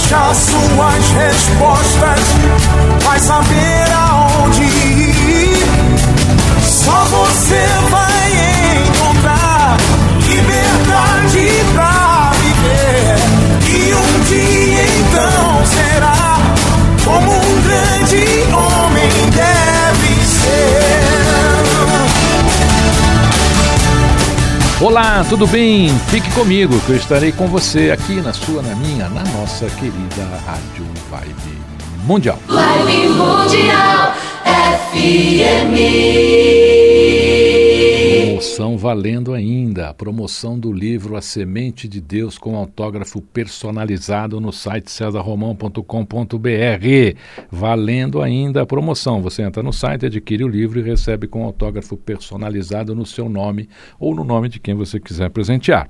Achar 0.00 0.34
suas 0.34 1.10
respostas, 1.10 2.20
vai 3.04 3.20
saber 3.20 3.92
aonde 3.92 4.62
ir. 4.62 5.56
Só 6.62 7.04
você 7.04 7.66
vai 7.90 7.99
Olá, 24.82 25.22
tudo 25.28 25.46
bem? 25.46 25.90
Fique 26.08 26.30
comigo 26.30 26.80
que 26.86 26.92
eu 26.92 26.96
estarei 26.96 27.32
com 27.32 27.46
você 27.46 27.90
aqui 27.90 28.14
na 28.22 28.32
sua, 28.32 28.62
na 28.62 28.74
minha, 28.76 29.10
na 29.10 29.22
nossa 29.24 29.66
querida 29.66 30.24
Rádio 30.46 30.86
Vibe 31.10 31.58
Mundial. 32.06 32.38
Vibe 32.48 33.08
Mundial 33.10 34.14
FM 34.72 35.76
promoção 38.30 38.78
valendo 38.78 39.34
ainda. 39.34 39.88
A 39.88 39.94
promoção 39.94 40.56
do 40.56 40.72
livro 40.72 41.16
A 41.16 41.20
Semente 41.20 41.88
de 41.88 42.00
Deus 42.00 42.38
com 42.38 42.54
autógrafo 42.54 43.20
personalizado 43.20 44.40
no 44.40 44.52
site 44.52 44.88
cesarromão.com.br. 44.88 45.82
Valendo 47.50 48.22
ainda 48.22 48.62
a 48.62 48.66
promoção. 48.66 49.20
Você 49.20 49.42
entra 49.42 49.64
no 49.64 49.72
site, 49.72 50.06
adquire 50.06 50.44
o 50.44 50.48
livro 50.48 50.78
e 50.78 50.82
recebe 50.82 51.26
com 51.26 51.42
autógrafo 51.42 51.96
personalizado 51.96 52.94
no 52.94 53.04
seu 53.04 53.28
nome 53.28 53.68
ou 53.98 54.14
no 54.14 54.22
nome 54.22 54.48
de 54.48 54.60
quem 54.60 54.76
você 54.76 55.00
quiser 55.00 55.28
presentear. 55.30 55.88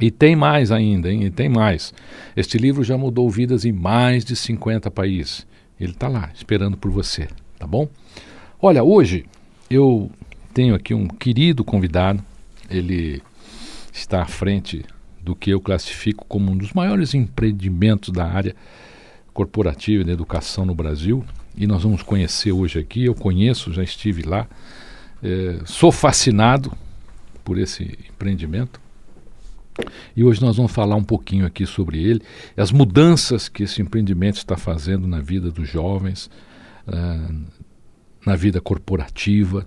E 0.00 0.10
tem 0.10 0.34
mais 0.34 0.72
ainda, 0.72 1.12
hein? 1.12 1.24
E 1.24 1.30
tem 1.30 1.50
mais. 1.50 1.92
Este 2.34 2.56
livro 2.56 2.82
já 2.82 2.96
mudou 2.96 3.28
vidas 3.28 3.66
em 3.66 3.72
mais 3.72 4.24
de 4.24 4.34
50 4.34 4.90
países. 4.90 5.46
Ele 5.78 5.92
está 5.92 6.08
lá, 6.08 6.30
esperando 6.34 6.78
por 6.78 6.90
você, 6.90 7.28
tá 7.58 7.66
bom? 7.66 7.86
Olha, 8.62 8.82
hoje 8.82 9.26
eu 9.70 10.10
tenho 10.60 10.74
aqui 10.74 10.92
um 10.92 11.08
querido 11.08 11.64
convidado. 11.64 12.22
Ele 12.68 13.22
está 13.90 14.20
à 14.20 14.26
frente 14.26 14.84
do 15.18 15.34
que 15.34 15.48
eu 15.48 15.58
classifico 15.58 16.26
como 16.28 16.52
um 16.52 16.56
dos 16.56 16.74
maiores 16.74 17.14
empreendimentos 17.14 18.10
da 18.10 18.26
área 18.26 18.54
corporativa 19.32 20.02
e 20.02 20.04
da 20.04 20.12
educação 20.12 20.66
no 20.66 20.74
Brasil. 20.74 21.24
E 21.56 21.66
nós 21.66 21.82
vamos 21.82 22.02
conhecer 22.02 22.52
hoje 22.52 22.78
aqui. 22.78 23.06
Eu 23.06 23.14
conheço, 23.14 23.72
já 23.72 23.82
estive 23.82 24.20
lá. 24.20 24.46
É, 25.22 25.60
sou 25.64 25.90
fascinado 25.90 26.70
por 27.42 27.56
esse 27.56 27.98
empreendimento. 28.10 28.78
E 30.14 30.22
hoje 30.22 30.42
nós 30.42 30.58
vamos 30.58 30.72
falar 30.72 30.96
um 30.96 31.04
pouquinho 31.04 31.46
aqui 31.46 31.64
sobre 31.64 32.02
ele, 32.02 32.20
as 32.54 32.70
mudanças 32.70 33.48
que 33.48 33.62
esse 33.62 33.80
empreendimento 33.80 34.36
está 34.36 34.58
fazendo 34.58 35.06
na 35.06 35.20
vida 35.20 35.50
dos 35.50 35.66
jovens, 35.66 36.28
uh, 36.86 37.44
na 38.26 38.36
vida 38.36 38.60
corporativa, 38.60 39.66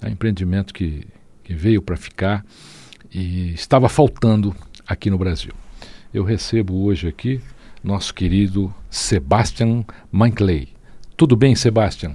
é 0.00 0.06
um 0.06 0.10
empreendimento 0.10 0.72
que, 0.72 1.06
que 1.44 1.54
veio 1.54 1.82
para 1.82 1.96
ficar 1.96 2.44
e 3.12 3.52
estava 3.52 3.88
faltando 3.88 4.54
aqui 4.86 5.10
no 5.10 5.18
Brasil. 5.18 5.52
Eu 6.12 6.24
recebo 6.24 6.84
hoje 6.84 7.08
aqui 7.08 7.40
nosso 7.82 8.12
querido 8.12 8.72
Sebastian 8.90 9.84
Mankley. 10.10 10.68
Tudo 11.16 11.36
bem, 11.36 11.54
Sebastian? 11.54 12.14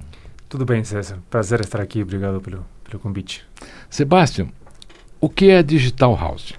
Tudo 0.49 0.65
bem, 0.65 0.83
César. 0.83 1.19
Prazer 1.29 1.61
estar 1.61 1.81
aqui. 1.81 2.01
Obrigado 2.01 2.39
pelo, 2.41 2.65
pelo 2.83 2.99
convite. 2.99 3.45
Sebastian, 3.89 4.47
o 5.19 5.29
que 5.29 5.49
é 5.49 5.63
Digital 5.63 6.15
House? 6.15 6.53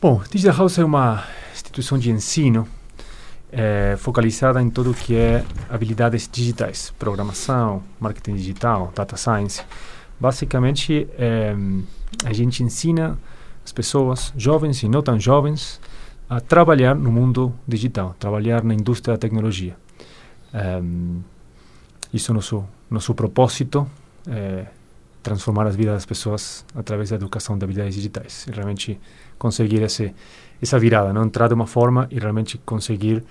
Bom, 0.00 0.22
Digital 0.30 0.56
House 0.56 0.78
é 0.78 0.84
uma 0.84 1.24
instituição 1.52 1.98
de 1.98 2.10
ensino 2.10 2.68
é, 3.52 3.96
focalizada 3.98 4.60
em 4.60 4.70
tudo 4.70 4.94
que 4.94 5.14
é 5.14 5.44
habilidades 5.68 6.28
digitais, 6.30 6.92
programação, 6.98 7.82
marketing 8.00 8.34
digital, 8.34 8.90
data 8.94 9.16
science. 9.16 9.62
Basicamente, 10.18 11.06
é, 11.18 11.54
a 12.24 12.32
gente 12.32 12.62
ensina 12.62 13.18
as 13.64 13.72
pessoas, 13.72 14.32
jovens 14.36 14.82
e 14.82 14.88
não 14.88 15.02
tão 15.02 15.20
jovens, 15.20 15.80
a 16.28 16.40
trabalhar 16.40 16.94
no 16.94 17.12
mundo 17.12 17.54
digital, 17.68 18.16
trabalhar 18.18 18.64
na 18.64 18.74
indústria 18.74 19.14
da 19.14 19.18
tecnologia. 19.18 19.76
É, 20.52 20.80
isso 22.12 22.32
é 22.32 22.34
nosso 22.34 22.64
nosso 22.92 23.14
propósito, 23.14 23.88
é, 24.28 24.66
transformar 25.22 25.66
as 25.66 25.74
vidas 25.74 25.94
das 25.94 26.06
pessoas 26.06 26.64
através 26.74 27.10
da 27.10 27.16
educação 27.16 27.56
de 27.56 27.64
habilidades 27.64 27.94
digitais. 27.94 28.46
E 28.46 28.52
realmente 28.52 29.00
conseguir 29.42 29.82
esse, 29.82 30.14
essa 30.62 30.78
virada, 30.78 31.12
não 31.12 31.24
entrar 31.24 31.48
de 31.48 31.54
uma 31.54 31.66
forma 31.66 32.06
e 32.12 32.18
realmente 32.20 32.56
conseguir 32.58 33.24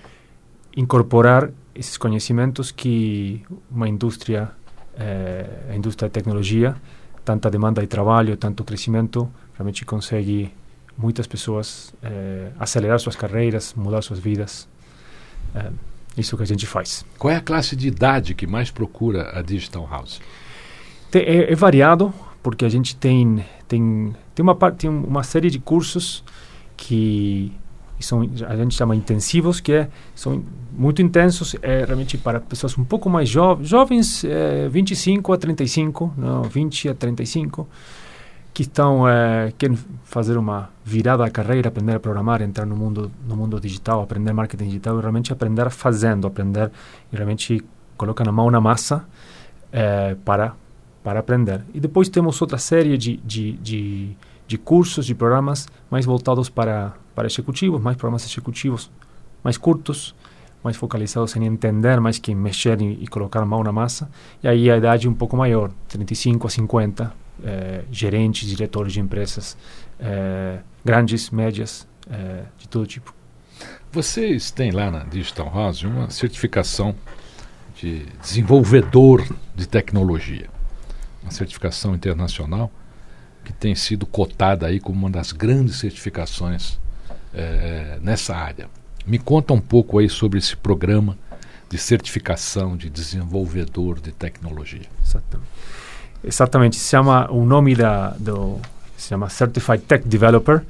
incorporar 0.76 1.50
esses 1.74 1.96
conhecimentos 1.96 2.70
que 2.70 3.42
uma 3.70 3.88
indústria, 3.88 4.50
eh, 4.94 5.46
a 5.70 5.74
indústria 5.74 6.10
de 6.10 6.12
tecnologia, 6.12 6.76
tanta 7.24 7.50
demanda 7.50 7.80
de 7.80 7.86
trabalho, 7.86 8.36
tanto 8.36 8.62
crescimento, 8.62 9.26
realmente 9.54 9.86
consegue 9.86 10.52
muitas 10.98 11.26
pessoas 11.26 11.94
eh, 12.02 12.50
acelerar 12.58 13.00
suas 13.00 13.16
carreiras, 13.16 13.72
mudar 13.74 14.02
suas 14.02 14.18
vidas. 14.18 14.68
É, 15.54 15.70
isso 16.18 16.36
que 16.36 16.42
a 16.42 16.46
gente 16.46 16.66
faz. 16.66 17.06
Qual 17.18 17.32
é 17.32 17.36
a 17.36 17.40
classe 17.40 17.74
de 17.74 17.88
idade 17.88 18.34
que 18.34 18.46
mais 18.46 18.70
procura 18.70 19.30
a 19.32 19.40
Digital 19.40 19.88
House? 19.90 20.20
é, 21.14 21.52
é, 21.52 21.54
variado, 21.54 22.12
porque 22.42 22.64
a 22.64 22.68
gente 22.68 22.96
tem, 22.96 23.44
tem, 23.66 24.14
tem, 24.34 24.42
uma, 24.42 24.54
tem 24.72 24.90
uma 24.90 25.22
série 25.22 25.50
de 25.50 25.58
cursos 25.58 26.24
que 26.76 27.52
são, 28.02 28.28
a 28.48 28.56
gente 28.56 28.74
chama 28.74 28.94
intensivos, 28.94 29.60
que 29.60 29.72
é, 29.72 29.88
são 30.14 30.42
muito 30.72 31.00
intensos, 31.00 31.54
é 31.62 31.84
realmente 31.84 32.18
para 32.18 32.40
pessoas 32.40 32.76
um 32.76 32.84
pouco 32.84 33.08
mais 33.08 33.28
jo 33.28 33.58
jovens, 33.62 34.24
é, 34.24 34.68
25 34.68 35.32
a 35.32 35.38
35, 35.38 36.12
não, 36.16 36.42
20 36.42 36.88
a 36.88 36.94
35, 36.94 37.68
que 38.52 38.62
estão 38.62 39.08
é, 39.08 39.52
querem 39.56 39.78
fazer 40.04 40.36
uma 40.36 40.70
virada 40.84 41.22
da 41.22 41.30
carreira, 41.30 41.68
aprender 41.68 41.94
a 41.94 42.00
programar, 42.00 42.42
entrar 42.42 42.66
no 42.66 42.76
mundo 42.76 43.10
no 43.26 43.36
mundo 43.36 43.60
digital, 43.60 44.02
aprender 44.02 44.32
marketing 44.32 44.64
digital, 44.64 44.98
e 44.98 45.00
realmente 45.00 45.32
aprender 45.32 45.70
fazendo, 45.70 46.26
aprender 46.26 46.70
e 47.12 47.16
realmente 47.16 47.62
colocar 47.96 48.28
a 48.28 48.32
mão 48.32 48.50
na 48.50 48.60
massa 48.60 49.04
é, 49.70 50.16
para 50.24 50.54
para 51.02 51.20
aprender. 51.20 51.64
E 51.74 51.80
depois 51.80 52.08
temos 52.08 52.40
outra 52.40 52.58
série 52.58 52.96
de, 52.96 53.16
de, 53.18 53.52
de, 53.52 54.16
de 54.46 54.58
cursos, 54.58 55.04
de 55.06 55.14
programas 55.14 55.68
mais 55.90 56.04
voltados 56.04 56.48
para, 56.48 56.94
para 57.14 57.26
executivos, 57.26 57.80
mais 57.80 57.96
programas 57.96 58.24
executivos 58.24 58.90
mais 59.42 59.56
curtos, 59.56 60.14
mais 60.62 60.76
focalizados 60.76 61.34
em 61.36 61.44
entender 61.44 62.00
mais 62.00 62.18
que 62.18 62.34
mexer 62.34 62.80
e, 62.80 63.02
e, 63.02 63.08
colocar 63.08 63.40
a 63.40 63.46
mão 63.46 63.62
na 63.62 63.72
massa. 63.72 64.08
E 64.42 64.48
aí 64.48 64.70
a 64.70 64.76
idade 64.76 65.08
um 65.08 65.14
pouco 65.14 65.36
maior, 65.36 65.70
35 65.88 66.46
a 66.46 66.50
50, 66.50 67.12
eh, 67.44 67.84
gerentes, 67.90 68.48
diretores 68.48 68.92
de 68.92 69.00
empresas 69.00 69.56
eh, 69.98 70.58
grandes, 70.84 71.30
médias, 71.30 71.86
eh, 72.10 72.44
de 72.58 72.68
todo 72.68 72.86
tipo. 72.86 73.12
Vocês 73.90 74.50
têm 74.50 74.70
lá 74.70 74.90
na 74.90 75.00
Digital 75.04 75.50
House 75.52 75.82
uma 75.82 76.08
certificação 76.10 76.94
de 77.76 78.06
desenvolvedor 78.22 79.24
de 79.54 79.66
tecnologia 79.66 80.51
uma 81.22 81.30
certificação 81.30 81.94
internacional 81.94 82.70
que 83.44 83.52
tem 83.52 83.74
sido 83.74 84.06
cotada 84.06 84.66
aí 84.66 84.78
como 84.78 84.98
uma 84.98 85.10
das 85.10 85.32
grandes 85.32 85.76
certificações 85.76 86.78
é, 87.34 87.98
nessa 88.00 88.36
área. 88.36 88.68
Me 89.06 89.18
conta 89.18 89.52
um 89.52 89.60
pouco 89.60 89.98
aí 89.98 90.08
sobre 90.08 90.38
esse 90.38 90.56
programa 90.56 91.18
de 91.68 91.78
certificação 91.78 92.76
de 92.76 92.88
desenvolvedor 92.88 94.00
de 94.00 94.12
tecnologia. 94.12 94.86
Exatamente. 95.02 95.50
Exatamente. 96.22 96.76
Se 96.76 96.90
chama 96.90 97.30
o 97.30 97.44
nome 97.44 97.74
da 97.74 98.10
do 98.10 98.60
se 98.96 99.08
chama 99.08 99.28
Certified 99.28 99.82
Tech 99.82 100.06
Developer. 100.06 100.62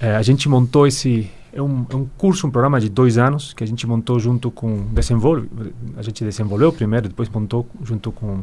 É, 0.00 0.16
a 0.16 0.22
gente 0.22 0.48
montou 0.48 0.86
esse 0.86 1.30
é 1.52 1.60
um, 1.60 1.84
é 1.90 1.96
um 1.96 2.06
curso, 2.16 2.46
um 2.46 2.50
programa 2.50 2.80
de 2.80 2.88
dois 2.88 3.18
anos 3.18 3.52
que 3.52 3.64
a 3.64 3.66
gente 3.66 3.86
montou 3.86 4.18
junto 4.18 4.50
com 4.50 4.86
desenvolve, 4.92 5.48
a 5.96 6.02
gente 6.02 6.24
desenvolveu 6.24 6.72
primeiro, 6.72 7.08
depois 7.08 7.28
montou 7.28 7.66
junto 7.82 8.12
com 8.12 8.42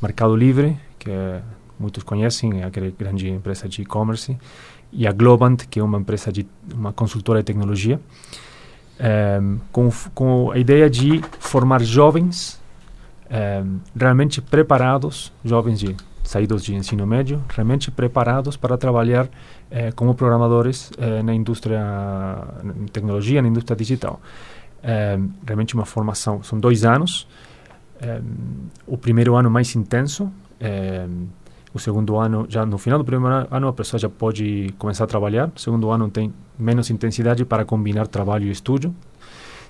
Mercado 0.00 0.36
Livre, 0.36 0.76
que 0.98 1.10
muitos 1.78 2.02
conhecem, 2.02 2.60
é 2.60 2.64
aquela 2.64 2.90
grande 2.90 3.28
empresa 3.28 3.68
de 3.68 3.82
e-commerce, 3.82 4.36
e 4.92 5.06
a 5.06 5.12
Globant, 5.12 5.56
que 5.68 5.80
é 5.80 5.82
uma 5.82 5.98
empresa 5.98 6.32
de 6.32 6.46
uma 6.72 6.92
consultora 6.92 7.40
de 7.40 7.46
tecnologia, 7.46 8.00
é, 8.98 9.38
com, 9.72 9.90
com 10.14 10.50
a 10.50 10.58
ideia 10.58 10.88
de 10.88 11.20
formar 11.38 11.82
jovens 11.82 12.60
é, 13.28 13.62
realmente 13.94 14.40
preparados, 14.40 15.32
jovens 15.44 15.80
de 15.80 15.96
saídos 16.26 16.64
de 16.64 16.74
ensino 16.74 17.06
médio, 17.06 17.42
realmente 17.48 17.90
preparados 17.90 18.56
para 18.56 18.76
trabalhar 18.76 19.28
eh, 19.70 19.92
como 19.92 20.14
programadores 20.14 20.90
eh, 20.98 21.22
na 21.22 21.32
indústria, 21.32 21.78
na 21.78 22.74
tecnologia, 22.92 23.40
na 23.40 23.48
indústria 23.48 23.76
digital. 23.76 24.20
Eh, 24.82 25.18
realmente 25.46 25.74
uma 25.74 25.86
formação, 25.86 26.42
são 26.42 26.58
dois 26.58 26.84
anos. 26.84 27.28
O 28.86 28.96
primeiro 28.96 29.34
ano 29.36 29.50
mais 29.50 29.74
intenso, 29.74 30.30
o 31.72 31.78
segundo 31.78 32.16
ano, 32.16 32.46
já 32.48 32.64
no 32.64 32.78
final 32.78 32.98
do 32.98 33.04
primeiro 33.04 33.46
ano, 33.50 33.68
a 33.68 33.72
pessoa 33.72 33.98
já 34.00 34.08
pode 34.08 34.74
começar 34.78 35.04
a 35.04 35.06
trabalhar. 35.06 35.50
O 35.54 35.60
segundo 35.60 35.90
ano 35.90 36.10
tem 36.10 36.32
menos 36.58 36.90
intensidade 36.90 37.44
para 37.44 37.64
combinar 37.64 38.06
trabalho 38.06 38.46
e 38.46 38.50
estudo 38.50 38.94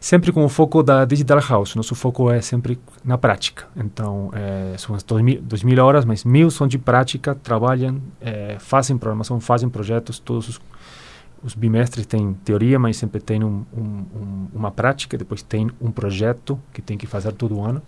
sempre 0.01 0.33
com 0.33 0.45
o 0.45 0.49
foco 0.49 0.83
da 0.83 1.05
Digital 1.05 1.41
House. 1.41 1.75
Nosso 1.75 1.95
foco 1.95 2.31
é 2.31 2.41
sempre 2.41 2.79
na 3.05 3.19
prática. 3.19 3.67
Então, 3.77 4.31
é, 4.33 4.77
são 4.79 4.95
as 4.95 5.03
2 5.03 5.23
mil, 5.63 5.85
horas, 5.85 6.05
mas 6.05 6.25
mil 6.25 6.51
são 6.51 6.67
de 6.67 6.79
prática, 6.79 7.35
trabalham, 7.35 8.01
é, 8.21 8.57
fazem 8.59 8.97
programação, 8.97 9.41
fazem 9.41 9.69
projetos, 9.69 10.19
todos 10.19 10.49
os, 10.49 10.61
os 11.47 11.55
bimestres 11.55 12.05
têm 12.07 12.35
teoria, 12.45 12.79
mas 12.79 12.97
sempre 12.97 13.21
tem 13.21 13.43
um, 13.43 13.65
um, 13.73 13.83
um, 13.83 14.49
uma 14.53 14.71
prática, 14.71 15.17
depois 15.17 15.43
tem 15.43 15.71
um 15.81 15.91
projeto 15.91 16.61
que 16.73 16.83
tem 16.83 16.99
que 16.99 17.07
fazer 17.07 17.33
todo 17.33 17.63
ano. 17.63 17.81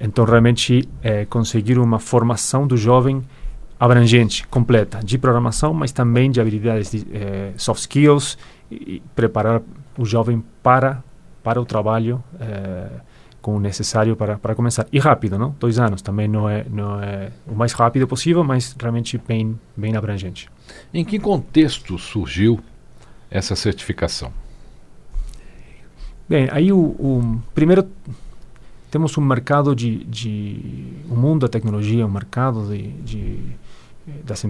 Então, 0.00 0.24
realmente, 0.24 0.88
é, 1.02 1.24
conseguir 1.24 1.78
uma 1.78 1.98
formação 1.98 2.66
do 2.66 2.76
jovem 2.76 3.22
abrangente, 3.78 4.46
completa, 4.48 5.00
de 5.04 5.18
programação, 5.18 5.72
mas 5.72 5.92
também 5.92 6.30
de 6.30 6.40
habilidades 6.40 6.90
de 6.90 7.06
é, 7.12 7.52
soft 7.56 7.80
skills 7.80 8.38
e 8.70 9.02
preparar 9.14 9.62
o 9.96 10.04
jovem 10.04 10.42
para 10.62 11.02
para 11.48 11.62
o 11.62 11.64
trabalho 11.64 12.22
eh, 12.38 13.00
com 13.40 13.56
o 13.56 13.60
necessário 13.60 14.14
para, 14.14 14.36
para 14.36 14.54
começar. 14.54 14.86
E 14.92 14.98
rápido, 14.98 15.38
não? 15.38 15.56
Dois 15.58 15.78
anos 15.78 16.02
também 16.02 16.28
não 16.28 16.46
é, 16.46 16.66
não 16.68 17.00
é 17.00 17.30
o 17.46 17.54
mais 17.54 17.72
rápido 17.72 18.06
possível, 18.06 18.44
mas 18.44 18.76
realmente 18.78 19.16
bem, 19.26 19.58
bem 19.74 19.96
abrangente. 19.96 20.50
Em 20.92 21.02
que 21.06 21.18
contexto 21.18 21.98
surgiu 21.98 22.60
essa 23.30 23.54
certificação? 23.56 24.32
Bem, 26.28 26.48
aí 26.52 26.72
o, 26.72 26.78
o 26.78 27.42
primeiro 27.54 27.88
temos 28.90 29.16
um 29.16 29.22
mercado 29.22 29.74
de, 29.74 30.04
de 30.04 30.92
um 31.10 31.16
mundo 31.16 31.40
da 31.40 31.48
tecnologia, 31.48 32.06
um 32.06 32.10
mercado 32.10 32.68
de, 32.68 32.88
de 33.02 33.38
das, 34.24 34.44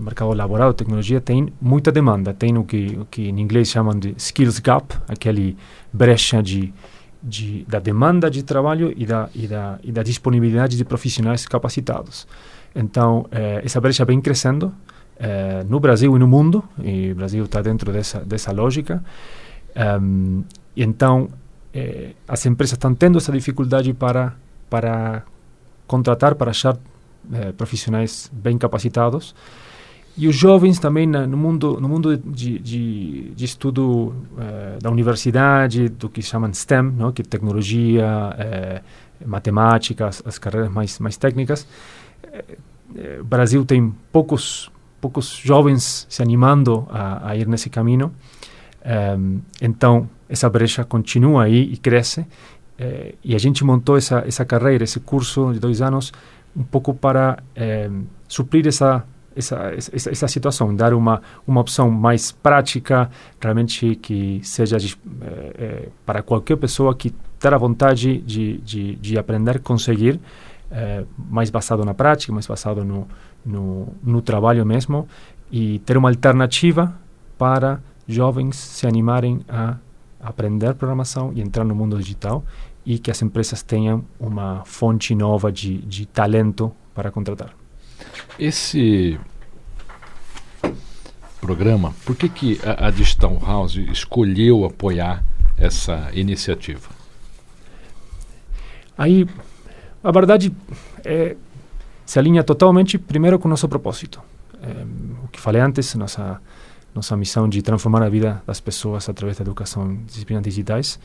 mercado 0.00 0.32
laboral 0.32 0.70
de 0.70 0.78
tecnologia 0.78 1.20
tem 1.20 1.52
muita 1.60 1.90
demanda. 1.90 2.32
Tem 2.32 2.56
o 2.56 2.64
que, 2.64 2.98
o 3.00 3.04
que 3.04 3.28
em 3.28 3.40
inglês 3.40 3.68
chamam 3.68 3.98
de 3.98 4.14
skills 4.16 4.58
gap, 4.60 4.94
aquele 5.08 5.56
brecha 5.92 6.42
de, 6.42 6.72
de, 7.22 7.64
da 7.68 7.78
demanda 7.78 8.30
de 8.30 8.42
trabalho 8.42 8.92
e 8.96 9.04
da, 9.04 9.28
e, 9.34 9.46
da, 9.46 9.78
e 9.82 9.92
da 9.92 10.02
disponibilidade 10.02 10.76
de 10.76 10.84
profissionais 10.84 11.46
capacitados. 11.46 12.26
Então, 12.74 13.26
eh, 13.32 13.62
essa 13.64 13.80
brecha 13.80 14.04
vem 14.04 14.20
crescendo 14.20 14.72
eh, 15.20 15.64
no 15.68 15.78
Brasil 15.78 16.16
e 16.16 16.18
no 16.18 16.26
mundo, 16.26 16.64
e 16.82 17.12
o 17.12 17.14
Brasil 17.14 17.44
está 17.44 17.60
dentro 17.62 17.92
dessa, 17.92 18.20
dessa 18.20 18.52
lógica. 18.52 19.04
Um, 20.00 20.42
e 20.74 20.82
então, 20.82 21.28
eh, 21.72 22.14
as 22.26 22.44
empresas 22.46 22.72
estão 22.72 22.94
tendo 22.94 23.18
essa 23.18 23.30
dificuldade 23.30 23.92
para, 23.92 24.34
para 24.68 25.22
contratar, 25.86 26.34
para 26.34 26.50
achar 26.50 26.76
eh, 27.32 27.52
profissionais 27.52 28.30
bem 28.32 28.56
capacitados. 28.56 29.34
E 30.16 30.26
os 30.26 30.34
jovens 30.34 30.78
também 30.78 31.06
na, 31.06 31.26
no 31.26 31.36
mundo 31.36 31.78
no 31.80 31.88
mundo 31.88 32.16
de, 32.16 32.58
de, 32.58 33.30
de 33.30 33.44
estudo 33.44 34.14
eh, 34.38 34.78
da 34.80 34.90
universidade, 34.90 35.88
do 35.88 36.08
que 36.08 36.22
chamam 36.22 36.52
STEM, 36.52 36.90
não? 36.90 37.12
que 37.12 37.22
é 37.22 37.24
tecnologia, 37.24 38.34
eh, 38.38 38.82
matemática, 39.24 40.06
as, 40.06 40.22
as, 40.26 40.38
carreiras 40.38 40.72
mais, 40.72 40.98
mais 40.98 41.16
técnicas. 41.16 41.66
o 43.20 43.24
Brasil 43.24 43.64
tem 43.64 43.94
poucos, 44.10 44.70
poucos 45.00 45.40
jovens 45.42 46.06
se 46.08 46.22
animando 46.22 46.86
a, 46.90 47.30
a 47.30 47.36
ir 47.36 47.46
nesse 47.46 47.70
caminho. 47.70 48.12
então, 49.60 50.08
essa 50.28 50.48
brecha 50.48 50.84
continua 50.84 51.44
aí 51.44 51.72
e 51.72 51.76
cresce. 51.76 52.26
e 53.24 53.34
a 53.34 53.38
gente 53.38 53.64
montou 53.64 53.96
essa, 53.96 54.24
essa 54.26 54.44
carreira, 54.44 54.84
esse 54.84 55.00
curso 55.00 55.52
de 55.52 55.58
dois 55.58 55.82
anos, 55.82 56.12
um 56.56 56.62
pouco 56.62 56.94
para 56.94 57.38
é, 57.54 57.90
suprir 58.28 58.66
essa, 58.66 59.04
essa, 59.34 59.72
essa, 59.76 60.10
essa, 60.10 60.28
situação, 60.28 60.74
dar 60.74 60.94
uma, 60.94 61.22
uma 61.46 61.60
opção 61.60 61.90
mais 61.90 62.32
prática, 62.32 63.10
realmente 63.40 63.96
que 63.96 64.40
seja 64.42 64.76
é, 64.76 64.84
é, 65.24 65.88
para 66.04 66.22
qualquer 66.22 66.56
pessoa 66.56 66.94
que 66.94 67.14
ter 67.38 67.54
a 67.54 67.58
vontade 67.58 68.18
de, 68.18 68.58
de, 68.58 68.96
de 68.96 69.18
aprender, 69.18 69.60
conseguir, 69.60 70.20
mais 71.28 71.50
basado 71.50 71.84
na 71.84 71.94
prática, 71.94 72.32
mais 72.32 72.46
basado 72.46 72.84
no, 72.84 73.08
no, 73.44 73.88
no 74.02 74.22
trabalho 74.22 74.64
mesmo, 74.64 75.08
e 75.50 75.80
ter 75.80 75.96
uma 75.96 76.08
alternativa 76.08 76.94
para 77.36 77.80
jovens 78.06 78.56
se 78.56 78.86
animarem 78.86 79.40
a 79.48 79.76
aprender 80.20 80.74
programação 80.74 81.32
e 81.34 81.40
entrar 81.40 81.64
no 81.64 81.74
mundo 81.74 81.98
digital 81.98 82.44
e 82.84 82.98
que 82.98 83.10
as 83.10 83.20
empresas 83.22 83.62
tenham 83.62 84.04
uma 84.18 84.62
fonte 84.64 85.14
nova 85.14 85.50
de, 85.50 85.78
de 85.78 86.06
talento 86.06 86.72
para 86.94 87.10
contratar. 87.10 87.50
Esse 88.38 89.18
programa, 91.40 91.94
por 92.04 92.16
que, 92.16 92.28
que 92.28 92.60
a, 92.64 92.88
a 92.88 92.90
Digital 92.90 93.38
House 93.44 93.76
escolheu 93.76 94.64
apoiar 94.64 95.24
essa 95.56 96.10
iniciativa? 96.12 96.88
Aí, 98.96 99.26
a 100.02 100.10
verdade 100.10 100.52
é, 101.04 101.36
se 102.06 102.18
alinha 102.18 102.42
totalmente, 102.42 102.98
primeiro, 102.98 103.38
com 103.38 103.48
o 103.48 103.50
nosso 103.50 103.68
propósito. 103.68 104.20
É, 104.62 104.84
o 105.24 105.28
que 105.28 105.40
falei 105.40 105.60
antes, 105.60 105.94
nossa, 105.94 106.40
nossa 106.94 107.16
missão 107.16 107.48
de 107.48 107.62
transformar 107.62 108.02
a 108.02 108.08
vida 108.08 108.42
das 108.46 108.60
pessoas 108.60 109.08
através 109.08 109.36
da 109.38 109.42
educação 109.42 109.92
em 109.92 110.04
disciplinas 110.04 110.44
digitais. 110.44 110.98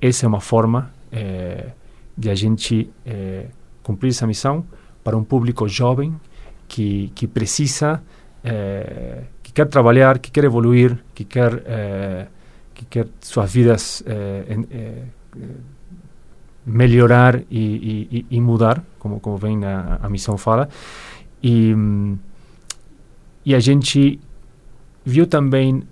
Essa 0.00 0.26
é 0.26 0.28
uma 0.28 0.40
forma 0.40 0.90
é, 1.10 1.70
de 2.16 2.30
a 2.30 2.34
gente 2.34 2.90
é, 3.04 3.46
cumprir 3.82 4.10
essa 4.10 4.26
missão 4.26 4.64
para 5.02 5.16
um 5.16 5.24
público 5.24 5.66
jovem 5.68 6.14
que, 6.68 7.12
que 7.14 7.26
precisa, 7.28 8.02
que 9.40 9.52
quer 9.52 9.66
trabalhar, 9.66 10.18
que 10.18 10.32
quer 10.32 10.42
evoluir, 10.42 10.98
que 11.14 11.24
quer, 11.24 12.28
que 12.74 12.84
quer 12.86 13.06
suas 13.20 13.52
vidas 13.52 14.02
melhorar 16.66 17.40
e, 17.50 18.06
e, 18.10 18.26
e, 18.28 18.40
mudar, 18.40 18.84
como, 18.98 19.20
como 19.20 19.38
a, 19.64 20.00
a 20.02 20.08
missão 20.08 20.36
fala. 20.36 20.68
E, 21.42 21.74
e 23.44 23.54
a 23.54 23.60
gente 23.60 24.18
viu 25.04 25.26
também 25.26 25.84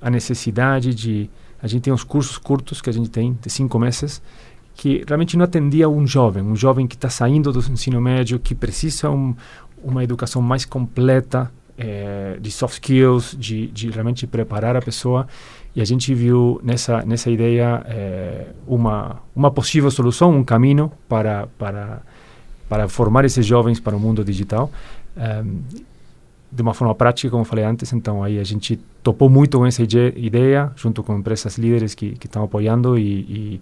a 0.00 0.10
necessidade 0.10 0.94
de 0.94 1.30
a 1.62 1.66
gente 1.66 1.82
tem 1.82 1.92
uns 1.92 2.04
cursos 2.04 2.36
curtos 2.36 2.82
que 2.82 2.90
a 2.90 2.92
gente 2.92 3.08
tem 3.08 3.38
de 3.40 3.48
cinco 3.48 3.78
meses 3.78 4.20
que 4.74 5.04
realmente 5.06 5.36
não 5.36 5.44
atendia 5.44 5.88
um 5.88 6.06
jovem, 6.06 6.42
um 6.42 6.56
jovem 6.56 6.86
que 6.86 6.94
está 6.94 7.08
saindo 7.08 7.52
do 7.52 7.60
ensino 7.60 8.00
médio, 8.00 8.38
que 8.38 8.54
precisa 8.54 9.10
um, 9.10 9.34
uma 9.82 10.02
educação 10.02 10.42
mais 10.42 10.64
completa 10.64 11.52
é, 11.82 12.36
de 12.40 12.50
soft 12.50 12.74
skills, 12.74 13.36
de, 13.38 13.66
de, 13.68 13.90
realmente 13.90 14.26
preparar 14.26 14.76
a 14.76 14.80
pessoa. 14.80 15.26
E 15.74 15.80
a 15.80 15.84
gente 15.84 16.14
viu 16.14 16.60
nessa 16.62 17.02
nessa 17.02 17.30
ideia 17.30 17.82
é, 17.86 18.46
uma 18.66 19.20
uma 19.34 19.50
possível 19.50 19.90
solução, 19.90 20.30
um 20.30 20.44
caminho 20.44 20.92
para 21.08 21.48
para 21.58 22.02
para 22.68 22.88
formar 22.88 23.24
esses 23.24 23.44
jovens 23.44 23.80
para 23.80 23.96
o 23.96 24.00
mundo 24.00 24.24
digital. 24.24 24.70
Um, 25.16 25.60
de 26.54 26.60
uma 26.60 26.74
forma 26.74 26.94
prática, 26.94 27.30
como 27.30 27.44
falei 27.44 27.64
antes, 27.64 27.90
então 27.94 28.22
aí 28.22 28.38
a 28.38 28.44
gente 28.44 28.78
topou 29.02 29.30
muito 29.30 29.56
com 29.56 29.64
essa 29.64 29.82
ideia, 29.82 30.70
junto 30.76 31.02
com 31.02 31.16
empresas 31.16 31.56
líderes 31.56 31.94
que, 31.94 32.10
que 32.10 32.26
estão 32.26 32.44
apoiando 32.44 32.98
e, 32.98 33.02
e 33.02 33.60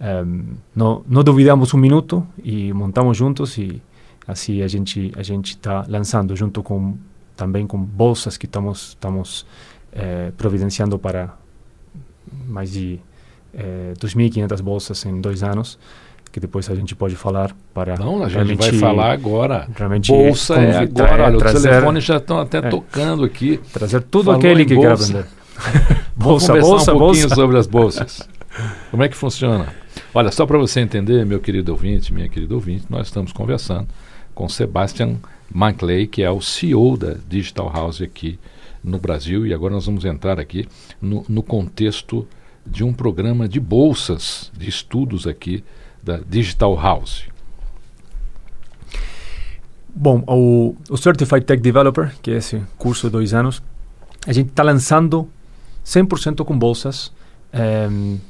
um, 0.00 0.56
não, 0.74 1.04
não 1.08 1.22
duvidamos 1.22 1.72
um 1.72 1.78
minuto 1.78 2.26
e 2.42 2.72
montamos 2.72 3.16
juntos 3.16 3.56
e 3.56 3.80
assim 4.26 4.62
a 4.62 4.66
gente 4.66 5.12
a 5.16 5.22
gente 5.22 5.50
está 5.50 5.84
lançando 5.88 6.34
junto 6.34 6.60
com 6.60 6.96
também 7.36 7.66
com 7.66 7.78
bolsas 7.78 8.36
que 8.36 8.46
estamos 8.46 8.90
estamos 8.90 9.46
eh, 9.92 10.32
providenciando 10.36 10.98
para 10.98 11.34
mais 12.46 12.72
de 12.72 12.98
eh, 13.52 13.94
2.500 13.98 14.62
bolsas 14.62 15.04
em 15.04 15.20
dois 15.20 15.42
anos 15.42 15.78
que 16.32 16.40
depois 16.40 16.68
a 16.68 16.74
gente 16.74 16.96
pode 16.96 17.14
falar 17.14 17.54
para 17.72 17.96
não 17.96 18.24
a 18.24 18.28
gente 18.28 18.54
vai 18.54 18.72
falar 18.72 19.12
agora 19.12 19.68
realmente 19.76 20.10
bolsa 20.10 20.54
é 20.56 20.78
agora 20.78 21.26
olha 21.26 21.36
os 21.36 21.62
telefones 21.62 22.04
já 22.04 22.16
estão 22.16 22.40
até 22.40 22.58
é, 22.58 22.62
tocando 22.62 23.24
aqui 23.24 23.60
trazer 23.72 24.02
tudo 24.02 24.32
aquele 24.32 24.64
que 24.64 24.76
quer 24.76 24.92
aprender 24.92 25.26
Vamos 26.16 26.46
Bolsa, 26.46 26.46
conversar 26.48 26.68
bolsa, 26.68 26.94
um 26.94 26.98
pouquinho 26.98 27.22
bolsa. 27.28 27.34
sobre 27.34 27.58
as 27.58 27.66
bolsas. 27.66 28.28
Como 28.90 29.02
é 29.02 29.08
que 29.08 29.16
funciona? 29.16 29.66
Olha, 30.12 30.30
só 30.30 30.46
para 30.46 30.58
você 30.58 30.80
entender, 30.80 31.26
meu 31.26 31.40
querido 31.40 31.72
ouvinte, 31.72 32.12
minha 32.12 32.28
querida 32.28 32.54
ouvinte, 32.54 32.86
nós 32.88 33.08
estamos 33.08 33.32
conversando 33.32 33.88
com 34.34 34.48
Sebastian 34.48 35.16
Manclay, 35.52 36.06
que 36.06 36.22
é 36.22 36.30
o 36.30 36.40
CEO 36.40 36.96
da 36.96 37.16
Digital 37.28 37.70
House 37.72 38.02
aqui 38.02 38.38
no 38.82 38.98
Brasil, 38.98 39.46
e 39.46 39.54
agora 39.54 39.74
nós 39.74 39.86
vamos 39.86 40.04
entrar 40.04 40.38
aqui 40.38 40.68
no, 41.00 41.24
no 41.28 41.42
contexto 41.42 42.26
de 42.66 42.84
um 42.84 42.92
programa 42.92 43.48
de 43.48 43.60
bolsas 43.60 44.50
de 44.56 44.68
estudos 44.68 45.26
aqui 45.26 45.64
da 46.02 46.18
Digital 46.18 46.74
House. 46.76 47.24
Bom, 49.94 50.24
o, 50.26 50.76
o 50.90 50.96
Certified 50.96 51.44
Tech 51.44 51.62
Developer, 51.62 52.14
que 52.20 52.30
é 52.30 52.36
esse 52.36 52.60
curso 52.76 53.06
de 53.06 53.12
dois 53.12 53.32
anos, 53.32 53.62
a 54.26 54.32
gente 54.32 54.50
está 54.50 54.62
lançando 54.62 55.28
100% 55.84 56.44
com 56.44 56.58
bolsas, 56.58 57.12
em, 57.52 58.20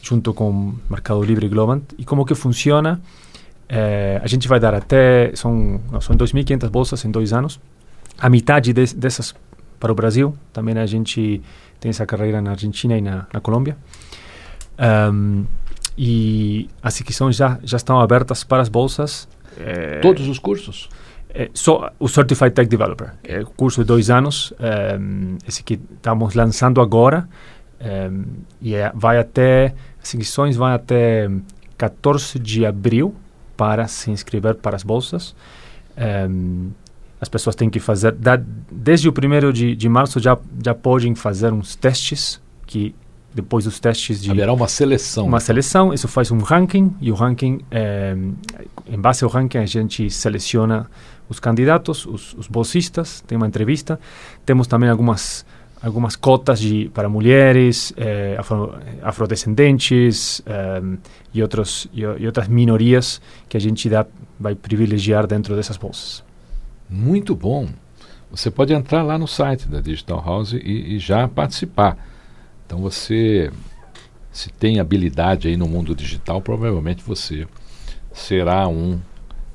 junto 0.00 0.32
com 0.32 0.74
Mercado 0.88 1.22
Livre 1.22 1.46
e 1.46 1.48
Globant. 1.48 1.82
E 1.98 2.04
como 2.04 2.24
que 2.24 2.34
funciona? 2.34 3.00
Eh, 3.74 4.20
a 4.22 4.26
gente 4.26 4.46
vai 4.46 4.60
dar 4.60 4.74
até, 4.74 5.32
são, 5.34 5.80
são 6.02 6.14
2.500 6.14 6.68
bolsas 6.68 7.02
em 7.06 7.10
dois 7.10 7.32
anos. 7.32 7.58
A 8.18 8.28
metade 8.28 8.70
des- 8.74 8.92
dessas 8.92 9.34
para 9.80 9.90
o 9.90 9.94
Brasil. 9.94 10.36
Também 10.52 10.76
a 10.76 10.84
gente 10.84 11.40
tem 11.80 11.88
essa 11.88 12.04
carreira 12.04 12.42
na 12.42 12.50
Argentina 12.50 12.98
e 12.98 13.00
na, 13.00 13.26
na 13.32 13.40
Colômbia. 13.40 13.76
Em, 14.78 15.46
e 15.96 16.68
as 16.82 16.94
inscrições 17.00 17.36
já, 17.36 17.58
já 17.62 17.76
estão 17.78 17.98
abertas 18.00 18.44
para 18.44 18.62
as 18.62 18.68
bolsas. 18.68 19.26
eh, 19.58 20.00
Todos 20.00 20.28
os 20.28 20.38
cursos? 20.38 20.88
é, 21.34 21.48
só 21.54 21.90
o 21.98 22.08
Certified 22.08 22.50
Tech 22.52 22.68
Developer, 22.68 23.12
é 23.24 23.40
o 23.40 23.46
curso 23.46 23.80
de 23.80 23.86
dois 23.86 24.10
anos, 24.10 24.52
ehm, 24.60 25.38
esse 25.48 25.62
que 25.62 25.80
estamos 25.94 26.34
lançando 26.34 26.78
agora, 26.78 27.26
ehm, 27.80 28.22
e 28.60 28.74
é- 28.74 28.92
vai 28.94 29.18
até, 29.18 29.74
as 30.02 30.12
inscrições 30.14 30.56
vão 30.56 30.66
até 30.66 31.30
14 31.78 32.38
de 32.38 32.66
abril 32.66 33.14
para 33.56 33.86
se 33.88 34.10
inscrever 34.10 34.54
para 34.56 34.76
as 34.76 34.82
bolsas. 34.82 35.34
Ehm, 35.96 36.70
as 37.20 37.28
pessoas 37.28 37.54
têm 37.54 37.70
que 37.70 37.78
fazer, 37.78 38.12
da, 38.12 38.40
desde 38.70 39.08
o 39.08 39.12
primeiro 39.12 39.52
de, 39.52 39.76
de 39.76 39.88
março 39.88 40.18
já, 40.18 40.36
já 40.64 40.74
podem 40.74 41.14
fazer 41.14 41.52
uns 41.52 41.76
testes, 41.76 42.40
que 42.66 42.94
depois 43.32 43.64
dos 43.64 43.78
testes 43.78 44.20
de 44.20 44.30
Haverá 44.30 44.52
uma 44.52 44.68
seleção. 44.68 45.26
uma 45.26 45.40
seleção, 45.40 45.94
isso 45.94 46.08
faz 46.08 46.30
um 46.30 46.38
ranking 46.38 46.94
e 47.00 47.10
o 47.10 47.14
ranking, 47.14 47.60
eh, 47.70 48.16
em 48.88 48.98
base 48.98 49.24
ao 49.24 49.30
ranking, 49.30 49.58
a 49.58 49.66
gente 49.66 50.10
seleciona 50.10 50.90
os 51.28 51.38
candidatos, 51.40 52.04
os, 52.06 52.34
os 52.34 52.46
bolsistas, 52.46 53.22
tem 53.26 53.36
uma 53.36 53.46
entrevista. 53.46 53.98
Temos 54.44 54.66
também 54.66 54.90
algumas 54.90 55.46
algumas 55.82 56.14
cotas 56.14 56.60
de, 56.60 56.88
para 56.94 57.08
mulheres, 57.08 57.92
eh, 57.96 58.36
afro, 58.38 58.74
afrodescendentes 59.02 60.40
eh, 60.46 60.82
e, 61.34 61.42
outros, 61.42 61.88
e, 61.92 62.02
e 62.02 62.26
outras 62.26 62.46
minorias 62.46 63.20
que 63.48 63.56
a 63.56 63.60
gente 63.60 63.88
dá, 63.88 64.06
vai 64.38 64.54
privilegiar 64.54 65.26
dentro 65.26 65.56
dessas 65.56 65.76
bolsas. 65.76 66.22
Muito 66.88 67.34
bom. 67.34 67.68
Você 68.30 68.50
pode 68.50 68.72
entrar 68.72 69.02
lá 69.02 69.18
no 69.18 69.26
site 69.26 69.68
da 69.68 69.80
Digital 69.80 70.22
House 70.24 70.52
e, 70.52 70.94
e 70.94 70.98
já 70.98 71.26
participar. 71.26 71.98
Então 72.64 72.78
você, 72.78 73.50
se 74.30 74.50
tem 74.50 74.78
habilidade 74.78 75.48
aí 75.48 75.56
no 75.56 75.66
mundo 75.66 75.94
digital, 75.94 76.40
provavelmente 76.40 77.02
você 77.02 77.46
será 78.12 78.68
um 78.68 79.00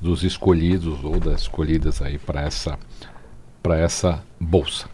dos 0.00 0.22
escolhidos 0.22 1.02
ou 1.02 1.18
das 1.18 1.42
escolhidas 1.42 2.02
aí 2.02 2.18
para 2.18 2.42
essa 2.42 2.78
para 3.60 3.76
essa 3.78 4.22
bolsa. 4.38 4.88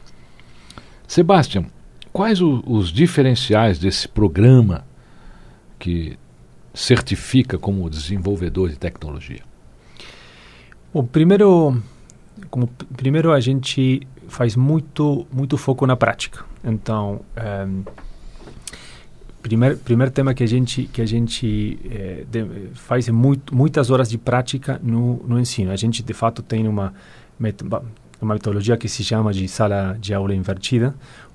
Sebastião, 1.07 1.67
quais 2.13 2.41
o- 2.41 2.63
os 2.67 2.89
diferenciais 2.91 3.79
desse 3.79 4.09
programa 4.09 4.85
que 5.79 6.19
certifica 6.73 7.59
como 7.59 7.89
desenvolvedor 7.91 8.69
de 8.71 8.77
tecnologia? 8.77 9.41
Bom, 10.93 11.05
primeiro, 11.05 11.81
como 12.51 12.69
primeiro 12.97 13.33
a 13.33 13.41
gente 13.41 14.07
faz 14.29 14.57
muito 14.57 15.27
muito 15.33 15.57
foco 15.59 15.87
na 15.87 15.97
prática. 15.97 16.45
Então, 16.65 17.21
ehm, 17.37 17.83
primeiro 19.43 19.77
primeiro 19.79 20.11
tema 20.11 20.33
que 20.35 20.43
a 20.43 20.47
gente 20.47 20.85
que 20.93 21.03
a 21.03 21.07
gente 21.07 21.79
eh, 21.85 22.25
de- 22.31 22.71
faz 22.75 23.09
é 23.09 23.13
muito, 23.13 23.55
muitas 23.55 23.91
horas 23.91 24.09
de 24.09 24.17
prática 24.19 24.81
no, 24.83 25.23
no 25.29 25.39
ensino. 25.39 25.71
A 25.71 25.77
gente 25.77 26.03
de 26.03 26.13
fato 26.15 26.43
tem 26.43 26.67
uma 26.67 26.95
uma 28.21 28.35
metodologia 28.35 28.77
que 28.77 28.89
se 28.89 29.03
chama 29.05 29.33
de 29.33 29.47
sala 29.49 29.97
de 30.01 30.15
aula 30.15 30.35
invertida, 30.35 30.95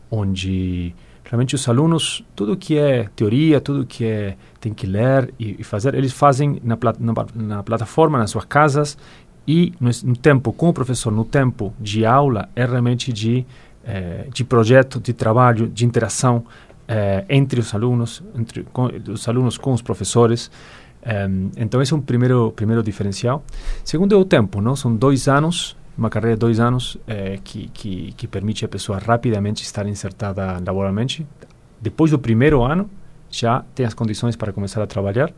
onde 0.09 0.93
realmente 1.23 1.53
os 1.55 1.67
alunos 1.69 2.23
tudo 2.35 2.57
que 2.57 2.77
é 2.77 3.07
teoria, 3.15 3.61
tudo 3.61 3.85
que 3.85 4.05
é 4.05 4.35
tem 4.59 4.73
que 4.73 4.87
ler 4.87 5.33
e, 5.39 5.57
e 5.59 5.63
fazer, 5.63 5.93
eles 5.93 6.11
fazem 6.11 6.59
na, 6.63 6.75
pla- 6.75 6.95
na, 6.99 7.13
na 7.35 7.63
plataforma, 7.63 8.17
nas 8.17 8.31
suas 8.31 8.45
casas 8.45 8.97
e 9.47 9.73
no, 9.79 9.89
no 10.03 10.15
tempo 10.17 10.51
com 10.51 10.69
o 10.69 10.73
professor, 10.73 11.11
no 11.11 11.23
tempo 11.25 11.73
de 11.79 12.05
aula, 12.05 12.49
é 12.55 12.65
realmente 12.65 13.13
de, 13.13 13.45
eh, 13.83 14.27
de 14.33 14.43
projeto, 14.43 14.99
de 14.99 15.13
trabalho, 15.13 15.67
de 15.67 15.85
interação 15.85 16.43
eh, 16.87 17.25
entre 17.29 17.59
os 17.59 17.73
alunos, 17.73 18.23
entre 18.35 18.63
com, 18.63 18.89
os 19.07 19.27
alunos 19.27 19.57
com 19.57 19.73
os 19.73 19.81
professores. 19.81 20.49
Então, 21.55 21.81
esse 21.81 21.93
é 21.93 21.95
um 21.95 22.01
primeiro, 22.01 22.51
primeiro 22.51 22.83
diferencial. 22.83 23.41
Segundo 23.85 24.13
é 24.13 24.17
o 24.17 24.25
tempo, 24.25 24.59
não? 24.59 24.75
são 24.75 24.93
dois 24.93 25.29
anos, 25.29 25.75
uma 25.99 26.09
carreira 26.09 26.35
de 26.35 26.39
dois 26.39 26.59
anos 26.59 26.97
eh, 27.05 27.39
que, 27.43 27.67
que, 27.73 28.13
que 28.13 28.27
permite 28.27 28.63
a 28.63 28.67
pessoa 28.67 28.97
rapidamente 28.97 29.61
estar 29.63 29.85
insertada 29.85 30.53
laboralmente. 30.65 31.27
Depois 31.81 32.09
do 32.09 32.17
primeiro 32.17 32.63
ano, 32.63 32.89
já 33.29 33.63
tem 33.75 33.85
as 33.85 33.93
condições 33.93 34.35
para 34.35 34.53
começar 34.53 34.81
a 34.81 34.87
trabalhar. 34.87 35.29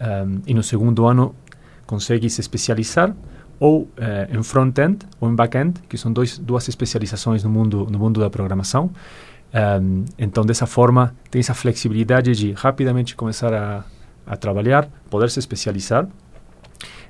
Em, 0.00 0.42
e 0.46 0.54
no 0.54 0.62
segundo 0.62 1.04
ano, 1.06 1.34
consegue 1.84 2.30
se 2.30 2.40
especializar 2.40 3.12
ou 3.58 3.88
eh, 3.96 4.28
em 4.32 4.42
front-end 4.42 4.98
ou 5.20 5.28
em 5.28 5.34
back-end, 5.34 5.80
que 5.88 5.98
são 5.98 6.12
dois, 6.12 6.38
duas 6.38 6.68
especializações 6.68 7.42
no 7.42 7.50
mundo, 7.50 7.88
no 7.90 7.98
mundo 7.98 8.20
da 8.20 8.30
programação. 8.30 8.90
Um, 9.52 10.04
então, 10.16 10.44
dessa 10.44 10.66
forma, 10.66 11.14
tem 11.30 11.40
essa 11.40 11.54
flexibilidade 11.54 12.36
de 12.36 12.52
rapidamente 12.52 13.16
começar 13.16 13.52
a, 13.52 13.84
a 14.26 14.36
trabalhar, 14.36 14.88
poder 15.10 15.30
se 15.30 15.40
especializar 15.40 16.06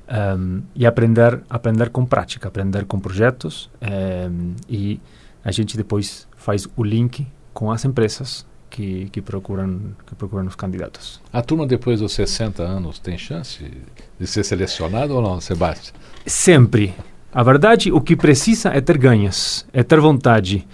um, 0.09 0.63
e 0.75 0.87
aprender, 0.87 1.41
aprender 1.49 1.91
com 1.91 2.05
prática, 2.05 2.49
aprender 2.49 2.85
com 2.85 2.99
projetos. 2.99 3.71
um, 3.83 4.55
e 4.69 5.01
a 5.45 5.51
gente 5.53 5.77
depois 5.77 6.27
faz 6.37 6.67
o 6.77 6.83
link 6.83 7.27
com 7.55 7.71
as 7.71 7.85
empresas 7.85 8.47
que, 8.69 9.09
que, 9.11 9.21
procuram, 9.21 9.95
que 10.07 10.15
procuram 10.15 10.47
os 10.47 10.55
candidatos. 10.55 11.21
A 11.33 11.43
turma 11.43 11.67
depois 11.67 12.01
dos 12.01 12.13
60 12.13 12.63
anos 12.63 12.99
tem 12.99 13.17
chance 13.17 13.65
de 14.19 14.27
ser 14.27 14.45
selecionado 14.45 15.15
ou 15.15 15.23
não, 15.23 15.41
Sebastião? 15.41 15.95
Sempre. 16.27 16.95
A 17.33 17.43
verdade, 17.43 17.91
o 17.93 18.01
que 18.01 18.17
precisa 18.17 18.71
é 18.71 18.81
ter 18.81 18.99
ganhas, 18.99 19.67
é 19.73 19.83
ter 19.83 20.01
vontade 20.01 20.67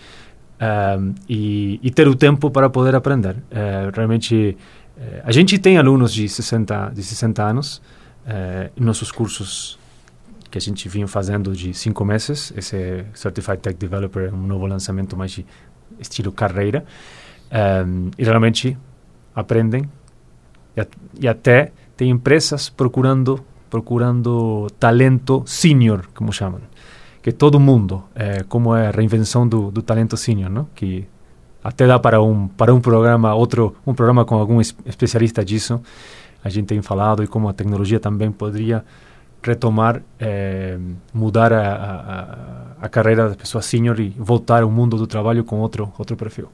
um, 0.98 1.14
e, 1.28 1.80
e, 1.82 1.90
ter 1.90 2.08
o 2.08 2.14
tempo 2.14 2.50
para 2.50 2.70
poder 2.70 2.94
aprender. 2.94 3.36
Uh, 3.36 3.90
realmente, 3.94 4.56
uh, 4.96 5.20
a 5.24 5.32
gente 5.32 5.58
tem 5.58 5.78
alunos 5.78 6.12
de 6.12 6.28
60, 6.28 6.92
de 6.94 7.02
60 7.02 7.42
anos 7.42 7.82
em 8.76 8.84
nossos 8.84 9.12
cursos 9.12 9.78
que 10.50 10.58
a 10.58 10.60
gente 10.60 10.88
vinha 10.88 11.08
fazendo 11.08 11.52
de 11.52 11.74
cinco 11.74 12.04
meses. 12.04 12.52
Esse 12.56 13.04
Certified 13.14 13.58
Tech 13.58 13.76
Developer 13.76 14.28
é 14.28 14.32
um 14.32 14.46
novo 14.46 14.66
lançamento 14.66 15.16
mais 15.16 15.32
de 15.32 15.44
estilo 15.98 16.30
carreira. 16.32 16.84
Um, 17.86 18.10
e 18.16 18.24
realmente 18.24 18.76
aprendem 19.34 19.88
e, 20.76 20.86
e 21.20 21.28
até 21.28 21.72
tem 21.96 22.10
empresas 22.10 22.68
procurando 22.68 23.44
procurando 23.70 24.68
talento 24.78 25.42
senior, 25.46 26.06
como 26.14 26.32
chamam, 26.32 26.60
que 27.20 27.32
todo 27.32 27.58
mundo, 27.58 28.04
é, 28.14 28.44
como 28.44 28.74
é 28.74 28.86
a 28.86 28.90
reinvenção 28.92 29.48
do, 29.48 29.68
do 29.72 29.82
talento 29.82 30.16
senior, 30.16 30.48
não? 30.48 30.68
que 30.76 31.04
até 31.62 31.84
dá 31.84 31.98
para 31.98 32.22
um 32.22 32.46
para 32.46 32.72
um 32.72 32.80
programa 32.80 33.34
outro 33.34 33.74
um 33.86 33.94
programa 33.94 34.24
com 34.24 34.36
algum 34.36 34.60
es 34.60 34.76
especialista 34.86 35.44
disso. 35.44 35.80
A 36.44 36.50
gente 36.50 36.66
tem 36.66 36.82
falado 36.82 37.24
e 37.24 37.26
como 37.26 37.48
a 37.48 37.54
tecnologia 37.54 37.98
também 37.98 38.30
poderia 38.30 38.84
retomar, 39.42 40.02
é, 40.20 40.78
mudar 41.12 41.52
a, 41.52 41.72
a, 42.80 42.86
a, 42.86 42.88
carreira 42.88 43.30
da 43.30 43.34
pessoa 43.34 43.60
senior 43.60 43.98
e 43.98 44.10
voltar 44.10 44.62
ao 44.62 44.70
mundo 44.70 44.96
do 44.96 45.06
trabalho 45.06 45.44
com 45.44 45.60
outro 45.60 45.92
outro 45.98 46.16
perfil. 46.16 46.48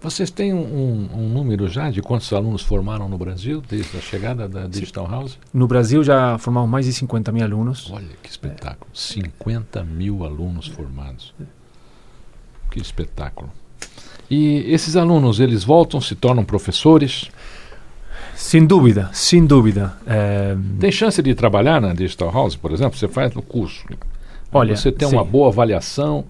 Vocês 0.00 0.30
têm 0.30 0.52
um, 0.52 0.58
um, 0.58 1.08
um, 1.14 1.28
número 1.28 1.66
já 1.68 1.90
de 1.90 2.02
quantos 2.02 2.30
alunos 2.32 2.62
formaram 2.62 3.08
no 3.08 3.16
Brasil 3.16 3.62
desde 3.66 3.96
a 3.96 4.00
chegada 4.00 4.46
da 4.46 4.66
Digital 4.66 5.08
House? 5.08 5.38
No 5.52 5.66
Brasil 5.66 6.04
já 6.04 6.36
formamos 6.38 6.68
mais 6.70 6.84
de 6.86 6.92
50 6.92 7.32
mil 7.32 7.42
alunos. 7.42 7.90
Olha 7.90 8.06
que 8.22 8.28
espetáculo! 8.28 8.90
É. 8.94 8.98
50 8.98 9.84
mil 9.84 10.24
alunos 10.24 10.68
formados. 10.68 11.34
Que 12.70 12.78
espetáculo! 12.78 13.50
E 14.30 14.64
esses 14.72 14.96
alunos, 14.96 15.40
eles 15.40 15.64
voltam, 15.64 16.00
se 16.00 16.14
tornam 16.14 16.44
professores? 16.44 17.30
Sem 18.36 18.66
dúvida, 18.66 19.08
sem 19.14 19.46
dúvida. 19.46 19.94
É... 20.06 20.54
Tem 20.78 20.92
chance 20.92 21.22
de 21.22 21.34
trabalhar 21.34 21.80
na 21.80 21.94
Digital 21.94 22.30
House, 22.30 22.54
por 22.54 22.70
exemplo? 22.70 22.96
Você 22.96 23.08
faz 23.08 23.34
no 23.34 23.40
curso. 23.40 23.84
Olha, 24.52 24.76
você 24.76 24.92
tem 24.92 25.08
sim. 25.08 25.16
uma 25.16 25.24
boa 25.24 25.48
avaliação, 25.48 26.24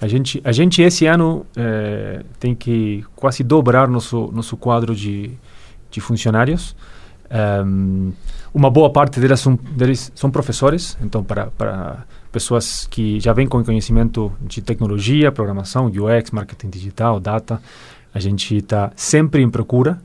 A 0.00 0.08
gente, 0.08 0.40
a 0.44 0.52
gente 0.52 0.82
esse 0.82 1.06
ano 1.06 1.46
eh, 1.56 2.22
tem 2.38 2.54
que 2.54 3.04
quase 3.16 3.42
dobrar 3.42 3.88
nosso 3.88 4.30
nosso 4.32 4.56
quadro 4.56 4.94
de, 4.94 5.30
de 5.90 6.00
funcionários. 6.00 6.76
Um, 7.64 8.12
uma 8.52 8.68
boa 8.70 8.90
parte 8.90 9.18
deles 9.18 9.40
são, 9.40 9.56
deles 9.56 10.12
são 10.14 10.30
professores, 10.30 10.96
então 11.00 11.24
para, 11.24 11.46
para 11.46 12.04
pessoas 12.30 12.86
que 12.88 13.18
já 13.18 13.32
vêm 13.32 13.46
com 13.46 13.64
conhecimento 13.64 14.30
de 14.40 14.60
tecnologia, 14.60 15.32
programação, 15.32 15.86
UX, 15.86 16.30
marketing 16.32 16.68
digital, 16.68 17.18
data, 17.18 17.60
a 18.12 18.20
gente 18.20 18.56
está 18.56 18.92
sempre 18.94 19.40
em 19.42 19.50
procura 19.50 19.98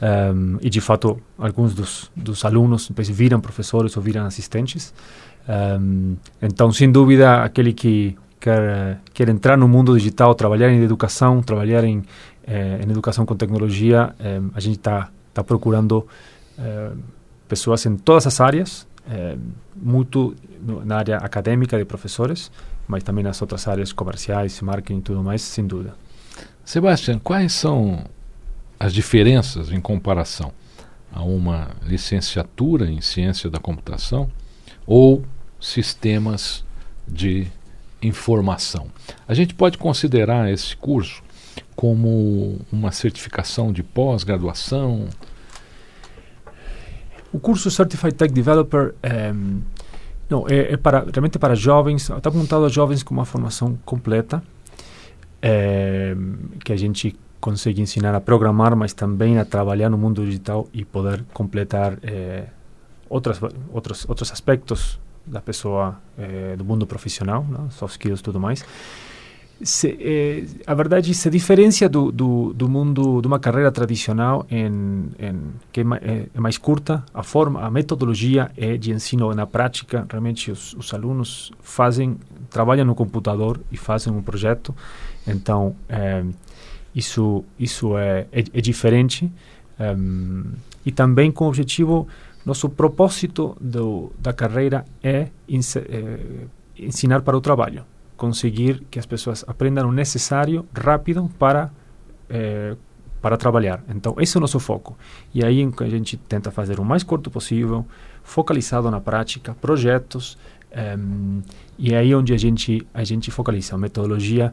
um, 0.00 0.58
e 0.60 0.70
de 0.70 0.80
fato 0.80 1.18
alguns 1.36 1.74
dos, 1.74 2.10
dos 2.14 2.44
alunos 2.44 2.88
depois 2.88 3.08
viram 3.08 3.40
professores 3.40 3.96
ou 3.96 4.02
viram 4.02 4.24
assistentes. 4.24 4.94
Um, 5.48 6.16
então, 6.42 6.72
sem 6.72 6.90
dúvida, 6.90 7.42
aquele 7.42 7.72
que 7.72 8.16
quer, 8.38 9.00
quer 9.12 9.28
entrar 9.28 9.56
no 9.56 9.66
mundo 9.66 9.96
digital, 9.96 10.34
trabalhar 10.34 10.70
em 10.70 10.82
educação, 10.82 11.42
trabalhar 11.42 11.84
em, 11.84 12.02
eh, 12.46 12.80
em 12.84 12.90
educação 12.90 13.24
com 13.26 13.34
tecnologia, 13.34 14.14
eh, 14.20 14.40
a 14.54 14.60
gente 14.60 14.76
está 14.76 15.10
tá 15.32 15.42
procurando 15.42 16.06
eh, 16.58 16.90
pessoas 17.48 17.84
em 17.86 17.96
todas 17.96 18.26
as 18.26 18.40
áreas, 18.40 18.86
eh, 19.10 19.36
muito 19.74 20.36
na 20.84 20.98
área 20.98 21.16
acadêmica 21.16 21.78
de 21.78 21.84
professores, 21.84 22.50
mas 22.86 23.02
também 23.02 23.24
nas 23.24 23.40
outras 23.40 23.66
áreas 23.66 23.92
comerciais, 23.92 24.60
marketing 24.60 24.98
e 24.98 25.02
tudo 25.02 25.22
mais, 25.22 25.42
sem 25.42 25.66
dúvida. 25.66 25.94
Sebastião, 26.64 27.18
quais 27.18 27.54
são 27.54 28.04
as 28.78 28.92
diferenças 28.92 29.70
em 29.72 29.80
comparação 29.80 30.52
a 31.12 31.22
uma 31.22 31.70
licenciatura 31.82 32.90
em 32.90 33.00
ciência 33.00 33.50
da 33.50 33.58
computação 33.58 34.30
ou 34.86 35.24
sistemas 35.60 36.64
de 37.06 37.48
informação? 38.02 38.88
A 39.26 39.34
gente 39.34 39.54
pode 39.54 39.78
considerar 39.78 40.50
esse 40.50 40.76
curso 40.76 41.22
como 41.74 42.58
uma 42.72 42.92
certificação 42.92 43.72
de 43.72 43.82
pós-graduação? 43.82 45.08
O 47.32 47.38
curso 47.38 47.70
Certified 47.70 48.14
Tech 48.14 48.32
Developer 48.32 48.94
é, 49.02 49.32
não, 50.28 50.46
é, 50.48 50.72
é 50.72 50.76
para, 50.76 51.06
realmente 51.12 51.38
para 51.38 51.54
jovens, 51.54 52.10
está 52.10 52.28
apontado 52.28 52.64
a 52.64 52.68
jovens 52.68 53.02
com 53.02 53.14
uma 53.14 53.24
formação 53.24 53.78
completa, 53.84 54.42
é, 55.40 56.16
que 56.64 56.72
a 56.72 56.76
gente 56.76 57.14
consegue 57.40 57.80
ensinar 57.80 58.14
a 58.14 58.20
programar, 58.20 58.74
mas 58.76 58.92
também 58.92 59.38
a 59.38 59.44
trabalhar 59.44 59.88
no 59.88 59.98
mundo 59.98 60.24
digital 60.24 60.68
e 60.72 60.84
poder 60.84 61.24
completar 61.32 61.98
é, 62.02 62.46
outras, 63.08 63.40
outros, 63.72 64.08
outros 64.08 64.32
aspectos 64.32 64.98
da 65.26 65.40
pessoa 65.40 66.00
é, 66.16 66.56
do 66.56 66.64
mundo 66.64 66.86
profissional, 66.86 67.44
né? 67.44 67.58
soft 67.70 67.92
skills 67.92 68.20
e 68.20 68.22
tudo 68.22 68.40
mais. 68.40 68.64
Se, 69.60 69.88
eh, 70.00 70.44
a 70.68 70.72
verdade 70.72 71.12
se 71.12 71.28
diferencia 71.28 71.88
do, 71.88 72.12
do, 72.12 72.52
do, 72.52 72.68
mundo 72.68 73.20
de 73.20 73.26
uma 73.26 73.40
carreira 73.40 73.72
tradicional 73.72 74.46
em, 74.48 75.10
em 75.18 75.34
que 75.72 75.80
é, 75.80 75.84
é, 76.00 76.26
é, 76.32 76.40
mais 76.40 76.56
curta 76.56 77.04
a 77.12 77.24
forma 77.24 77.60
a 77.62 77.68
metodologia 77.68 78.52
é 78.56 78.76
de 78.76 78.92
ensino 78.92 79.34
na 79.34 79.48
prática. 79.48 80.06
Realmente 80.08 80.52
os, 80.52 80.74
os 80.74 80.94
alunos 80.94 81.50
fazem 81.60 82.16
trabalham 82.48 82.84
no 82.84 82.94
computador 82.94 83.60
e 83.72 83.76
fazem 83.76 84.12
um 84.12 84.22
projeto. 84.22 84.72
Então 85.26 85.74
eh, 85.88 86.24
isso 86.94 87.44
isso 87.58 87.96
é, 87.96 88.26
é, 88.32 88.40
é 88.52 88.60
diferente 88.60 89.30
um, 89.78 90.44
e 90.84 90.92
também 90.92 91.30
com 91.30 91.44
o 91.44 91.48
objetivo 91.48 92.08
nosso 92.44 92.68
propósito 92.68 93.56
do, 93.60 94.12
da 94.18 94.32
carreira 94.32 94.84
é, 95.02 95.28
é 95.48 96.18
ensinar 96.78 97.22
para 97.22 97.36
o 97.36 97.40
trabalho 97.40 97.84
conseguir 98.16 98.82
que 98.90 98.98
as 98.98 99.06
pessoas 99.06 99.44
aprendam 99.46 99.88
o 99.88 99.92
necessário 99.92 100.66
rápido 100.74 101.30
para 101.38 101.70
eh, 102.28 102.76
para 103.20 103.36
trabalhar. 103.36 103.82
Então, 103.88 104.14
esse 104.18 104.36
é 104.36 104.38
o 104.38 104.40
nosso 104.40 104.60
foco. 104.60 104.96
E 105.34 105.44
aí 105.44 105.68
a 105.80 105.88
gente 105.88 106.16
tenta 106.16 106.50
fazer 106.50 106.78
o 106.78 106.84
mais 106.84 107.02
curto 107.02 107.30
possível, 107.30 107.84
focalizado 108.22 108.88
na 108.90 109.00
prática, 109.00 109.56
projetos, 109.60 110.38
um, 110.98 111.40
e 111.78 111.94
é 111.94 111.98
aí 111.98 112.14
onde 112.14 112.34
a 112.34 112.36
gente 112.36 112.86
a 112.92 113.02
gente 113.02 113.30
focaliza 113.30 113.74
a 113.74 113.78
metodologia 113.78 114.52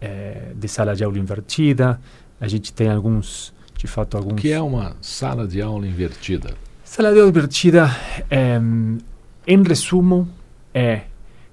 eh, 0.00 0.52
de 0.54 0.68
sala 0.68 0.94
de 0.94 1.04
aula 1.04 1.18
invertida. 1.18 2.00
A 2.40 2.48
gente 2.48 2.72
tem 2.72 2.90
alguns, 2.90 3.52
de 3.76 3.86
fato, 3.86 4.16
alguns. 4.16 4.32
O 4.32 4.36
que 4.36 4.52
é 4.52 4.60
uma 4.60 4.96
sala 5.00 5.46
de 5.46 5.60
aula 5.62 5.86
invertida? 5.86 6.54
Sala 6.84 7.12
de 7.12 7.18
aula 7.18 7.30
invertida, 7.30 7.90
um, 8.60 8.98
em 9.46 9.62
resumo, 9.62 10.28
é 10.72 11.02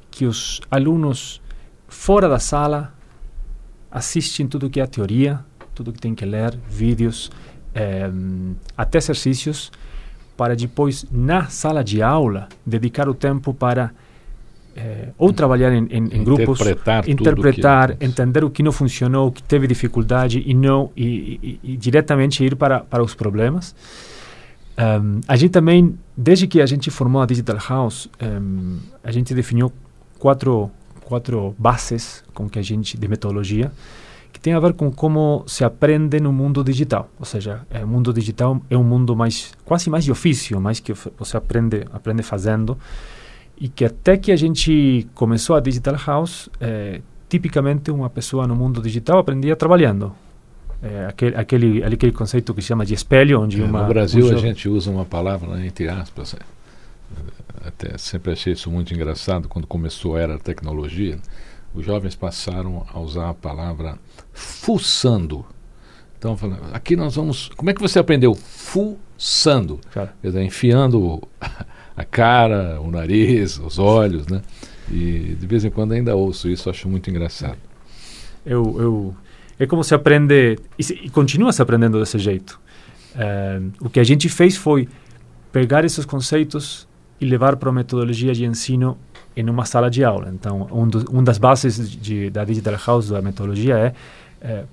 que 0.09 0.25
os 0.25 0.61
alunos 0.69 1.41
fora 1.91 2.29
da 2.29 2.39
sala, 2.39 2.93
assistem 3.91 4.47
tudo 4.47 4.69
que 4.69 4.79
é 4.79 4.83
a 4.83 4.87
teoria, 4.87 5.43
tudo 5.75 5.91
que 5.91 5.99
tem 5.99 6.15
que 6.15 6.25
ler, 6.25 6.57
vídeos, 6.69 7.29
é, 7.75 8.09
até 8.77 8.97
exercícios, 8.97 9.71
para 10.37 10.55
depois, 10.55 11.05
na 11.11 11.47
sala 11.47 11.83
de 11.83 12.01
aula, 12.01 12.47
dedicar 12.65 13.09
o 13.09 13.13
tempo 13.13 13.53
para 13.53 13.91
é, 14.75 15.09
ou 15.17 15.33
trabalhar 15.33 15.71
em, 15.73 15.85
em, 15.89 16.03
em 16.03 16.23
grupos, 16.23 16.59
interpretar, 16.61 17.09
interpretar 17.09 17.97
entender 17.99 18.43
o 18.43 18.49
que 18.49 18.63
não 18.63 18.71
funcionou, 18.71 19.27
o 19.27 19.31
que 19.31 19.43
teve 19.43 19.67
dificuldade 19.67 20.43
e 20.45 20.53
não 20.53 20.91
e, 20.95 21.59
e, 21.63 21.73
e 21.73 21.77
diretamente 21.77 22.43
ir 22.43 22.55
para, 22.55 22.79
para 22.81 23.03
os 23.03 23.13
problemas. 23.13 23.75
Um, 24.77 25.19
a 25.27 25.35
gente 25.35 25.51
também, 25.51 25.97
desde 26.15 26.47
que 26.47 26.61
a 26.61 26.65
gente 26.65 26.89
formou 26.89 27.21
a 27.21 27.25
Digital 27.25 27.57
House, 27.67 28.09
um, 28.21 28.79
a 29.03 29.11
gente 29.11 29.33
definiu 29.33 29.71
quatro 30.17 30.71
quatro 31.03 31.53
bases 31.57 32.23
com 32.33 32.49
que 32.49 32.57
a 32.57 32.61
gente 32.61 32.97
de 32.97 33.07
metodologia 33.07 33.71
que 34.31 34.39
tem 34.39 34.53
a 34.53 34.59
ver 34.61 34.73
com 34.73 34.89
como 34.89 35.43
se 35.45 35.63
aprende 35.65 36.21
no 36.21 36.31
mundo 36.31 36.63
digital. 36.63 37.09
Ou 37.19 37.25
seja, 37.25 37.67
é, 37.69 37.83
o 37.83 37.87
mundo 37.87 38.13
digital 38.13 38.61
é 38.69 38.77
um 38.77 38.83
mundo 38.83 39.13
mais 39.13 39.53
quase 39.65 39.89
mais 39.89 40.05
de 40.05 40.11
ofício, 40.11 40.59
mais 40.61 40.79
que 40.79 40.93
você 40.93 41.35
aprende 41.35 41.85
aprende 41.91 42.23
fazendo 42.23 42.77
e 43.61 43.69
que 43.69 43.85
até 43.85 44.17
que 44.17 44.31
a 44.31 44.35
gente 44.35 45.07
começou 45.13 45.55
a 45.55 45.59
Digital 45.59 45.95
House, 46.03 46.49
é, 46.59 46.99
tipicamente 47.29 47.91
uma 47.91 48.09
pessoa 48.09 48.47
no 48.47 48.55
mundo 48.55 48.81
digital 48.81 49.19
aprendia 49.19 49.55
trabalhando. 49.55 50.15
É, 50.81 51.05
aquele, 51.05 51.35
aquele, 51.35 51.83
aquele 51.83 52.11
conceito 52.11 52.55
que 52.55 52.61
se 52.63 52.69
chama 52.69 52.83
de 52.83 52.95
espelho, 52.95 53.39
onde 53.39 53.61
é, 53.61 53.63
uma... 53.63 53.83
No 53.83 53.87
Brasil 53.87 54.25
um 54.25 54.33
a 54.33 54.35
gente 54.35 54.67
usa 54.67 54.89
uma 54.89 55.05
palavra, 55.05 55.63
entre 55.63 55.87
aspas, 55.87 56.35
até 57.63 57.95
sempre 57.99 58.31
achei 58.31 58.53
isso 58.53 58.71
muito 58.71 58.95
engraçado 58.95 59.47
quando 59.47 59.67
começou 59.67 60.15
a 60.15 60.21
era 60.21 60.39
tecnologia. 60.39 61.19
Os 61.75 61.85
jovens 61.85 62.15
passaram 62.15 62.83
a 62.91 62.99
usar 62.99 63.29
a 63.29 63.33
palavra 63.35 63.99
fuçando. 64.33 65.45
Então, 66.17 66.35
falando, 66.35 66.61
aqui 66.73 66.95
nós 66.95 67.15
vamos. 67.15 67.49
Como 67.55 67.69
é 67.69 67.75
que 67.75 67.81
você 67.81 67.99
aprendeu? 67.99 68.33
Fuçando. 68.33 69.79
Claro. 69.93 70.09
Quer 70.19 70.27
dizer, 70.29 70.41
enfiando 70.41 71.21
a 71.95 72.03
cara, 72.03 72.79
o 72.81 72.89
nariz, 72.89 73.59
os 73.59 73.79
olhos, 73.79 74.27
né? 74.27 74.41
E 74.89 75.35
de 75.39 75.47
vez 75.47 75.63
em 75.63 75.69
quando 75.69 75.93
ainda 75.93 76.15
ouço 76.15 76.49
isso, 76.49 76.69
acho 76.69 76.87
muito 76.89 77.09
engraçado. 77.09 77.57
Eu, 78.45 78.75
eu, 78.79 79.15
é 79.59 79.65
como 79.65 79.83
se 79.83 79.93
aprende, 79.93 80.57
e, 80.77 80.83
se, 80.83 80.93
e 80.93 81.09
continua 81.09 81.53
se 81.53 81.61
aprendendo 81.61 81.99
desse 81.99 82.17
jeito. 82.17 82.59
É, 83.15 83.61
o 83.79 83.89
que 83.89 83.99
a 83.99 84.03
gente 84.03 84.27
fez 84.29 84.55
foi 84.57 84.87
pegar 85.51 85.85
esses 85.85 86.05
conceitos 86.05 86.87
e 87.19 87.25
levar 87.25 87.55
para 87.55 87.69
a 87.69 87.73
metodologia 87.73 88.33
de 88.33 88.45
ensino 88.45 88.97
em 89.35 89.47
uma 89.49 89.65
sala 89.65 89.89
de 89.89 90.03
aula. 90.03 90.31
Então, 90.33 90.67
um, 90.71 90.87
do, 90.87 91.05
um 91.11 91.23
das 91.23 91.37
bases 91.37 91.89
de, 91.89 92.29
da 92.29 92.43
Digital 92.43 92.75
House, 92.85 93.09
da 93.09 93.21
metodologia, 93.21 93.77
é, 93.77 93.93
é, 94.41 94.63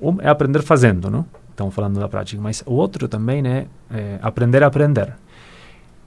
um, 0.00 0.20
é 0.20 0.28
aprender 0.28 0.62
fazendo, 0.62 1.10
não? 1.10 1.26
Estamos 1.50 1.74
falando 1.74 1.98
da 1.98 2.08
prática. 2.08 2.40
Mas 2.40 2.62
o 2.66 2.74
outro 2.74 3.08
também 3.08 3.46
é, 3.46 3.66
é 3.90 4.18
aprender 4.20 4.62
a 4.62 4.66
aprender. 4.66 5.14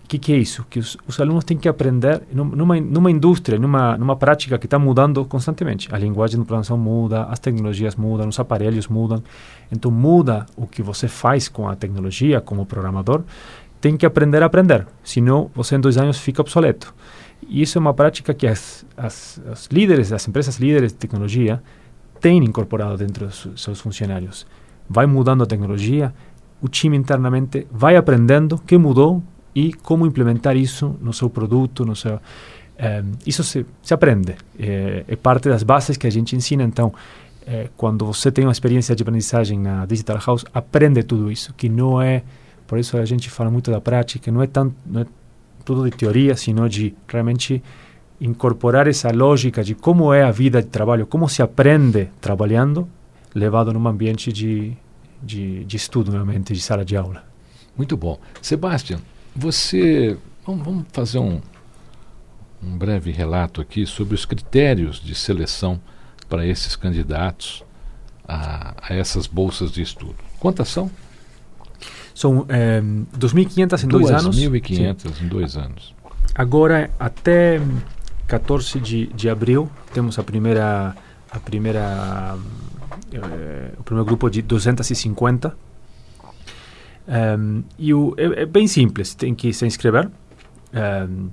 O 0.07 0.09
que, 0.09 0.17
que, 0.17 0.31
é 0.31 0.37
isso? 0.37 0.65
Que 0.69 0.79
os, 0.79 0.95
os, 1.05 1.19
alunos 1.19 1.43
têm 1.43 1.57
que 1.57 1.67
aprender 1.67 2.23
numa, 2.31 2.79
numa 2.79 3.11
indústria, 3.11 3.59
numa, 3.59 3.97
numa 3.97 4.15
prática 4.15 4.57
que 4.57 4.65
está 4.65 4.79
mudando 4.79 5.25
constantemente. 5.25 5.93
A 5.93 5.97
linguagem 5.97 6.39
de 6.39 6.45
programação 6.45 6.77
muda, 6.77 7.23
as 7.23 7.39
tecnologias 7.39 7.93
mudam, 7.97 8.29
os 8.29 8.39
aparelhos 8.39 8.87
mudam. 8.87 9.21
Então, 9.69 9.91
muda 9.91 10.45
o 10.55 10.65
que 10.65 10.81
você 10.81 11.09
faz 11.09 11.49
com 11.49 11.67
a 11.67 11.75
tecnologia 11.75 12.39
como 12.39 12.65
programador 12.65 13.23
tem 13.81 13.97
que 13.97 14.05
aprender 14.05 14.41
a 14.41 14.45
aprender, 14.45 14.87
senão 15.03 15.51
você 15.53 15.75
em 15.75 15.79
dois 15.81 15.97
anos 15.97 16.17
fica 16.17 16.41
obsoleto. 16.41 16.95
E 17.45 17.61
isso 17.61 17.77
é 17.77 17.81
uma 17.81 17.93
prática 17.93 18.33
que 18.33 18.47
as, 18.47 18.85
as, 18.95 19.41
as 19.51 19.67
líderes, 19.67 20.13
as 20.13 20.25
empresas 20.25 20.55
líderes 20.55 20.93
de 20.93 20.97
tecnologia 20.99 21.61
têm 22.21 22.41
incorporado 22.45 22.95
dentro 22.95 23.27
dos 23.27 23.49
seus 23.57 23.81
funcionários. 23.81 24.47
Vai 24.89 25.05
mudando 25.05 25.43
a 25.43 25.45
tecnologia, 25.45 26.13
o 26.61 26.69
time 26.69 26.95
internamente 26.95 27.67
vai 27.69 27.97
aprendendo 27.97 28.55
o 28.55 28.57
que 28.57 28.77
mudou 28.77 29.21
e 29.57 29.73
como 29.73 30.05
implementar 30.05 30.55
isso 30.55 30.95
no 31.01 31.11
seu 31.11 31.31
produto, 31.31 31.83
no 31.83 31.95
seu 31.95 32.19
é, 32.77 33.03
isso 33.25 33.43
se, 33.43 33.65
se 33.81 33.91
aprende, 33.91 34.35
é, 34.59 35.03
é, 35.07 35.15
parte 35.15 35.49
das 35.49 35.63
bases 35.63 35.97
que 35.97 36.05
a 36.05 36.11
gente 36.11 36.35
ensina. 36.35 36.63
Então, 36.63 36.93
é, 37.43 37.67
quando 37.75 38.05
você 38.05 38.31
tem 38.31 38.45
uma 38.45 38.51
experiência 38.51 38.95
de 38.95 39.01
aprendizagem 39.01 39.57
na 39.57 39.83
Digital 39.87 40.19
House, 40.23 40.45
aprende 40.53 41.01
tudo 41.01 41.31
isso, 41.31 41.55
que 41.55 41.69
não 41.69 41.99
é 41.99 42.21
por 42.67 42.77
isso 42.77 42.97
a 42.97 43.05
gente 43.05 43.31
fala 43.31 43.49
muito 43.49 43.71
da 43.71 43.81
prática, 43.81 44.31
não 44.31 44.43
é 44.43 44.47
tanto 44.47 44.75
não 44.85 45.01
é 45.01 45.05
tudo 45.65 45.89
de 45.89 45.91
teoria, 45.91 46.35
sino 46.35 46.69
de 46.69 46.93
realmente 47.07 47.63
incorporar 48.21 48.87
essa 48.87 49.09
lógica 49.11 49.63
de 49.63 49.73
como 49.73 50.13
é 50.13 50.21
a 50.21 50.29
vida 50.29 50.61
de 50.61 50.67
trabalho, 50.67 51.07
como 51.07 51.27
se 51.27 51.41
aprende 51.41 52.09
trabalhando, 52.21 52.87
levado 53.33 53.73
num 53.73 53.87
ambiente 53.87 54.31
de, 54.31 54.77
de, 55.23 55.65
de 55.65 55.77
estudo, 55.77 56.11
realmente, 56.11 56.53
de 56.53 56.61
sala 56.61 56.85
de 56.85 56.95
aula. 56.95 57.23
Muito 57.75 57.97
bom. 57.97 58.19
Sebastião, 58.41 58.99
você. 59.37 60.17
Vamos, 60.45 60.65
vamos 60.65 60.85
fazer 60.91 61.19
um, 61.19 61.41
um 62.63 62.77
breve 62.77 63.11
relato 63.11 63.61
aqui 63.61 63.85
sobre 63.85 64.15
os 64.15 64.25
critérios 64.25 64.99
de 64.99 65.13
seleção 65.13 65.79
para 66.27 66.45
esses 66.45 66.75
candidatos 66.75 67.63
a, 68.27 68.75
a 68.81 68.93
essas 68.95 69.27
bolsas 69.27 69.71
de 69.71 69.81
estudo. 69.81 70.15
Quantas 70.39 70.67
são? 70.67 70.91
São 72.13 72.45
é, 72.49 72.81
2.500 72.81 73.83
em 73.83 73.87
dois 73.87 74.09
anos. 74.09 74.37
2.500 74.37 75.21
em 75.21 75.27
dois 75.27 75.55
anos. 75.55 75.93
Agora, 76.33 76.89
até 76.99 77.61
14 78.27 78.79
de, 78.79 79.07
de 79.07 79.29
abril, 79.29 79.69
temos 79.93 80.19
a 80.19 80.23
primeira, 80.23 80.95
a 81.31 81.39
primeira, 81.39 82.37
é, 83.11 83.71
o 83.79 83.83
primeiro 83.83 84.05
grupo 84.05 84.29
de 84.29 84.41
250. 84.41 85.55
Um, 87.07 87.63
e 87.79 87.93
o, 87.93 88.13
é, 88.17 88.41
é, 88.41 88.45
bem 88.45 88.67
simples, 88.67 89.15
tem 89.15 89.33
que 89.33 89.53
se 89.53 89.65
inscrever 89.65 90.09
um, 90.73 91.29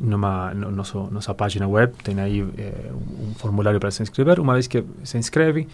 numa 0.00 0.52
no 0.52 0.70
nosso, 0.70 1.08
nossa 1.10 1.32
página 1.34 1.68
web, 1.68 1.92
tem 2.02 2.18
aí 2.20 2.40
é, 2.58 2.90
um, 2.92 3.34
formulário 3.34 3.78
para 3.78 3.90
se 3.90 4.02
inscrever. 4.02 4.40
Uma 4.40 4.54
vez 4.54 4.66
que 4.66 4.84
se 5.04 5.16
inscreve, 5.18 5.68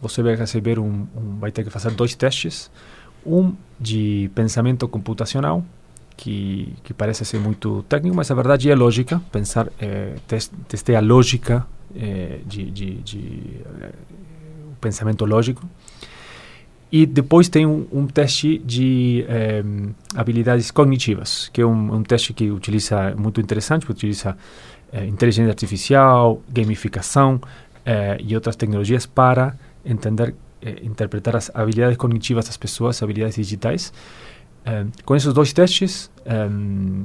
você 0.00 0.22
vai 0.22 0.34
receber 0.34 0.78
um, 0.78 1.06
vai 1.38 1.50
ter 1.50 1.64
que 1.64 1.70
fazer 1.70 1.90
dois 1.92 2.14
testes, 2.14 2.70
um 3.24 3.54
de 3.78 4.30
pensamento 4.34 4.86
computacional 4.88 5.64
que, 6.16 6.74
que 6.84 6.92
parece 6.92 7.24
ser 7.24 7.38
muito 7.38 7.82
técnico, 7.84 8.14
mas 8.14 8.30
a 8.30 8.34
verdade 8.34 8.70
é 8.70 8.74
lógica, 8.74 9.22
pensar, 9.32 9.68
é, 9.80 10.16
test, 10.26 10.52
testeia 10.68 10.98
a 10.98 11.02
lógica 11.02 11.66
é, 11.94 12.40
de, 12.44 12.70
de, 12.70 12.94
de 12.96 13.60
é, 13.80 13.90
pensamento 14.80 15.24
lógico. 15.24 15.66
E 16.92 17.06
depois 17.06 17.48
tem 17.48 17.66
um, 17.66 17.86
um 17.92 18.06
teste 18.06 18.58
de 18.58 19.24
é, 19.28 19.62
habilidades 20.16 20.72
cognitivas, 20.72 21.48
que 21.52 21.60
é 21.60 21.66
um, 21.66 21.94
um, 21.94 22.02
teste 22.02 22.32
que 22.32 22.50
utiliza, 22.50 23.14
muito 23.16 23.40
interessante, 23.40 23.86
que 23.86 23.92
utiliza 23.92 24.36
é, 24.92 25.06
inteligência 25.06 25.50
artificial, 25.50 26.42
gamificação 26.48 27.40
é, 27.86 28.18
e 28.20 28.34
outras 28.34 28.56
tecnologias 28.56 29.06
para 29.06 29.56
entender, 29.84 30.34
interpretar 30.82 31.36
as 31.36 31.50
habilidades 31.54 31.96
cognitivas 31.96 32.46
das 32.46 32.56
pessoas, 32.56 33.02
habilidades 33.02 33.36
digitais, 33.36 33.92
com 35.06 35.16
esses 35.16 35.32
dois 35.32 35.54
testes, 35.54 36.10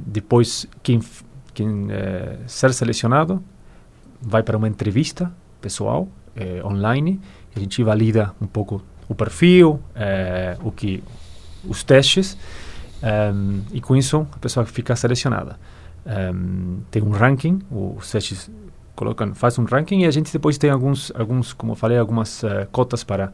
depois 0.06 0.66
quem, 0.82 1.00
quem 1.54 1.88
ser 2.46 2.74
selecionado 2.74 3.42
vai 4.20 4.42
para 4.42 4.58
uma 4.58 4.68
entrevista 4.68 5.32
pessoal 5.58 6.06
online. 6.62 7.18
A 7.56 7.58
gente 7.58 7.82
valida 7.82 8.34
um 8.42 8.46
pouco 8.46 8.82
o 9.08 9.14
perfil, 9.14 9.80
uh, 9.94 10.66
o 10.66 10.70
que 10.70 11.02
os 11.68 11.82
testes 11.82 12.36
um, 13.02 13.62
e 13.72 13.80
com 13.80 13.96
isso 13.96 14.26
a 14.32 14.38
pessoa 14.38 14.64
fica 14.64 14.94
selecionada. 14.94 15.58
tem 16.90 17.02
um 17.02 17.10
ranking, 17.10 17.60
os 17.70 18.10
testes 18.10 18.50
colocam, 18.94 19.34
faz 19.34 19.58
um 19.58 19.64
ranking 19.64 20.02
e 20.02 20.06
a 20.06 20.10
gente 20.10 20.32
depois 20.32 20.56
tem 20.56 20.70
alguns, 20.70 21.12
alguns 21.14 21.52
como 21.52 21.72
eu 21.72 21.76
falei, 21.76 21.98
algumas 21.98 22.42
cotas 22.70 23.04
para 23.04 23.32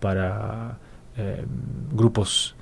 para 0.00 0.76
grupos 1.92 2.54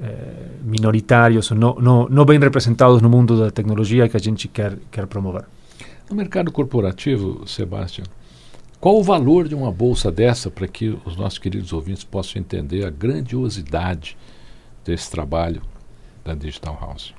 eh, 0.00 0.48
minoritários 0.64 1.52
não, 1.52 1.76
não, 1.76 2.08
não 2.08 2.24
bem 2.24 2.38
representados 2.40 3.00
no 3.00 3.08
mundo 3.08 3.38
da 3.38 3.50
tecnologia 3.50 4.08
que 4.08 4.16
a 4.16 4.20
gente 4.20 4.48
quer, 4.48 4.76
quer 4.90 5.06
promover. 5.06 5.44
No 6.10 6.16
mercado 6.16 6.50
corporativo, 6.50 7.46
Sebastião, 7.46 8.04
qual 8.84 8.98
o 8.98 9.02
valor 9.02 9.48
de 9.48 9.54
uma 9.54 9.72
bolsa 9.72 10.12
dessa 10.12 10.50
para 10.50 10.68
que 10.68 10.90
os 11.06 11.16
nossos 11.16 11.38
queridos 11.38 11.72
ouvintes 11.72 12.04
possam 12.04 12.38
entender 12.38 12.84
a 12.84 12.90
grandiosidade 12.90 14.14
desse 14.84 15.10
trabalho 15.10 15.62
da 16.22 16.34
Digital 16.34 16.76
House? 16.78 17.14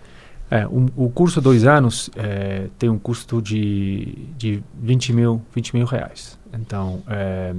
É, 0.52 0.68
um, 0.68 0.86
o 0.96 1.10
curso 1.10 1.42
dois 1.42 1.66
anos 1.66 2.12
é, 2.16 2.68
tem 2.78 2.88
um 2.88 3.00
custo 3.00 3.42
de, 3.42 4.28
de 4.38 4.64
20 4.80 5.12
mil, 5.12 5.42
20 5.56 5.76
mil 5.76 5.88
reais. 5.88 6.38
Então, 6.54 7.02
é, 7.08 7.56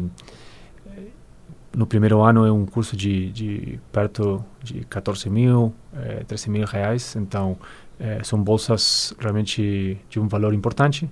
no 1.77 1.85
primeiro 1.85 2.23
ano 2.23 2.47
é 2.47 2.53
um 2.53 2.65
curso 2.65 2.97
de, 2.97 3.33
de 3.33 3.81
perto 3.91 4.41
de 4.63 4.85
14 4.85 5.29
mil, 5.29 5.75
é, 5.93 6.23
13 6.23 6.49
mil 6.49 6.65
reais. 6.65 7.17
Então, 7.17 7.59
é, 7.99 8.23
são 8.23 8.41
bolsas 8.41 9.13
realmente 9.19 9.99
de 10.09 10.21
um 10.21 10.29
valor 10.29 10.55
importante. 10.55 11.11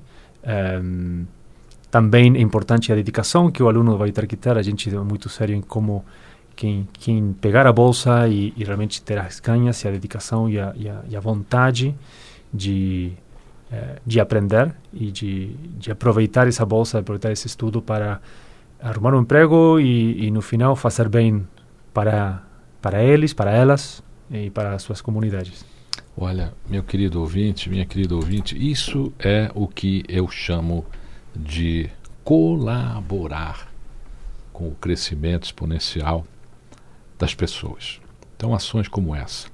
Também 1.94 2.34
é 2.34 2.40
importante 2.40 2.90
a 2.90 2.96
dedicação 2.96 3.52
que 3.52 3.62
o 3.62 3.68
aluno 3.68 3.96
vai 3.96 4.10
ter 4.10 4.26
que 4.26 4.34
ter. 4.34 4.58
A 4.58 4.62
gente 4.62 4.92
é 4.92 4.98
muito 4.98 5.28
sério 5.28 5.54
em 5.54 5.60
como 5.60 6.04
quem, 6.56 6.88
quem 6.92 7.32
pegar 7.34 7.68
a 7.68 7.72
bolsa 7.72 8.26
e, 8.26 8.52
e 8.56 8.64
realmente 8.64 9.00
ter 9.00 9.16
as 9.16 9.38
ganhas 9.38 9.80
e 9.80 9.86
a 9.86 9.92
dedicação 9.92 10.50
e 10.50 10.58
a, 10.58 10.72
e 10.74 10.88
a, 10.88 11.02
e 11.10 11.16
a 11.16 11.20
vontade 11.20 11.94
de, 12.52 13.12
é, 13.70 14.00
de 14.04 14.18
aprender 14.18 14.74
e 14.92 15.12
de, 15.12 15.54
de 15.78 15.92
aproveitar 15.92 16.48
essa 16.48 16.66
bolsa, 16.66 16.98
aproveitar 16.98 17.30
esse 17.30 17.46
estudo 17.46 17.80
para 17.80 18.20
arrumar 18.82 19.14
um 19.14 19.20
emprego 19.20 19.78
e, 19.78 20.26
e 20.26 20.32
no 20.32 20.42
final 20.42 20.74
fazer 20.74 21.08
bem 21.08 21.46
para 21.92 22.42
para 22.82 23.04
eles, 23.04 23.32
para 23.32 23.52
elas 23.52 24.02
e 24.32 24.50
para 24.50 24.74
as 24.74 24.82
suas 24.82 25.00
comunidades. 25.00 25.64
Olha, 26.16 26.52
meu 26.68 26.82
querido 26.82 27.20
ouvinte, 27.20 27.70
minha 27.70 27.86
querida 27.86 28.16
ouvinte, 28.16 28.58
isso 28.58 29.12
é 29.16 29.48
o 29.54 29.68
que 29.68 30.02
eu 30.08 30.26
chamo 30.28 30.84
de 30.84 31.03
colaborar 32.24 33.70
com 34.52 34.68
o 34.68 34.74
crescimento 34.74 35.44
exponencial 35.44 36.26
das 37.18 37.34
pessoas. 37.34 38.00
Então, 38.36 38.54
ações 38.54 38.88
como 38.88 39.14
essa. 39.14 39.48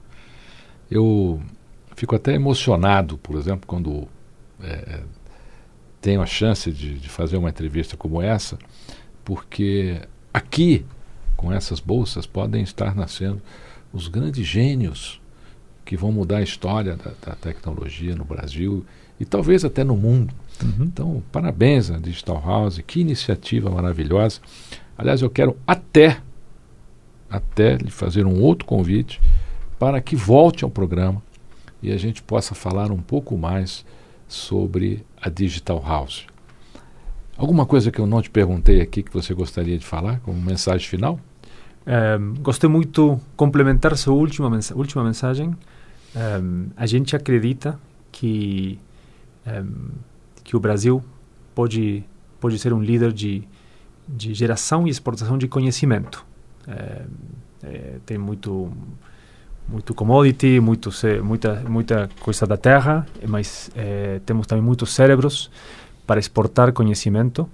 Eu 0.91 1.41
fico 1.97 2.15
até 2.15 2.35
emocionado, 2.35 3.19
por 3.19 3.37
exemplo, 3.37 3.67
quando 3.67 4.09
é, 4.63 5.01
tenho 6.01 6.23
a 6.23 6.27
chance 6.27 6.71
de, 6.71 6.99
de 6.99 7.09
fazer 7.09 7.37
uma 7.37 7.51
entrevista 7.51 7.97
como 7.97 8.23
essa, 8.23 8.59
porque 9.25 10.01
aqui, 10.33 10.85
com 11.37 11.53
essas 11.53 11.81
bolsas, 11.81 12.27
podem 12.27 12.63
estar 12.63 12.95
nascendo 12.95 13.41
os 13.93 14.09
grandes 14.09 14.47
gênios 14.47 15.21
que 15.85 15.97
vão 15.97 16.13
mudar 16.13 16.39
a 16.39 16.43
história 16.43 16.97
da, 16.97 17.13
da 17.25 17.35
tecnologia 17.35 18.15
no 18.15 18.25
Brasil 18.25 18.85
e 19.19 19.25
talvez 19.25 19.65
até 19.65 19.83
no 19.83 19.97
mundo. 19.97 20.33
Uhum. 20.63 20.85
Então, 20.85 21.23
parabéns 21.33 21.91
à 21.91 21.99
Digital 21.99 22.43
House, 22.45 22.81
que 22.87 23.01
iniciativa 23.01 23.71
maravilhosa. 23.71 24.41
Aliás, 24.97 25.23
eu 25.23 25.31
quero 25.31 25.57
até, 25.67 26.21
até 27.29 27.77
lhe 27.77 27.91
fazer 27.91 28.27
um 28.27 28.41
outro 28.41 28.67
convite 28.67 29.21
para 29.79 30.01
que 30.01 30.15
volte 30.15 30.65
ao 30.65 30.71
programa 30.71 31.23
e 31.83 31.91
a 31.91 31.97
gente 31.97 32.23
possa 32.23 32.55
falar 32.55 32.91
um 32.91 33.01
pouco 33.01 33.37
mais 33.37 33.85
sobre 34.29 35.05
a 35.21 35.29
Digital 35.29 35.83
House. 35.83 36.27
Alguma 37.37 37.65
coisa 37.65 37.91
que 37.91 37.99
eu 37.99 38.07
não 38.07 38.21
te 38.21 38.29
perguntei 38.29 38.83
aqui 38.83 39.03
que 39.03 39.13
você 39.13 39.33
gostaria 39.33 39.79
de 39.79 39.87
falar 39.87 40.21
como 40.21 40.39
mensagem 40.39 40.87
final? 40.87 41.19
É, 41.87 42.19
gostei 42.41 42.69
muito 42.69 43.19
complementar 43.35 43.97
sua 43.97 44.13
última 44.13 44.51
última 44.75 45.03
mensagem. 45.03 45.57
É, 46.15 46.41
a 46.77 46.85
gente 46.85 47.17
acredita 47.17 47.79
que 48.13 48.79
é, 49.47 49.65
que 50.51 50.57
o 50.57 50.61
Brasil 50.61 51.01
pode 51.55 52.03
pode 52.41 52.59
ser 52.59 52.73
um 52.73 52.83
líder 52.83 53.13
de 53.13 53.47
de 54.09 54.35
geração 54.35 54.85
e 54.85 54.91
exportação 54.91 55.39
de 55.39 55.47
conhecimento. 55.47 56.27
tem 58.05 58.19
muito 58.19 58.73
muito 59.69 59.95
commodity, 59.95 60.59
muito 60.59 60.91
muita 61.23 61.63
muita 61.69 62.11
coisa 62.21 62.49
da 62.49 62.57
terra, 62.57 63.07
mas 63.29 63.71
temos 64.27 64.49
também 64.49 64.65
muitos 64.65 64.91
cérebros 64.93 65.53
para 66.05 66.19
exportar 66.19 66.73
conhecimento. 66.73 67.49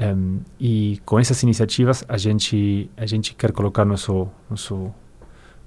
Um, 0.00 0.38
e 0.60 1.00
com 1.04 1.18
essas 1.18 1.42
iniciativas 1.42 2.04
a 2.08 2.16
gente 2.16 2.88
a 2.96 3.04
gente 3.04 3.34
quer 3.34 3.50
colocar 3.50 3.84
nosso 3.84 4.28
nosso 4.48 4.94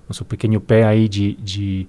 nosso 0.08 0.24
pequeno 0.24 0.62
pé 0.62 0.86
aí 0.86 1.10
de, 1.10 1.34
de, 1.34 1.86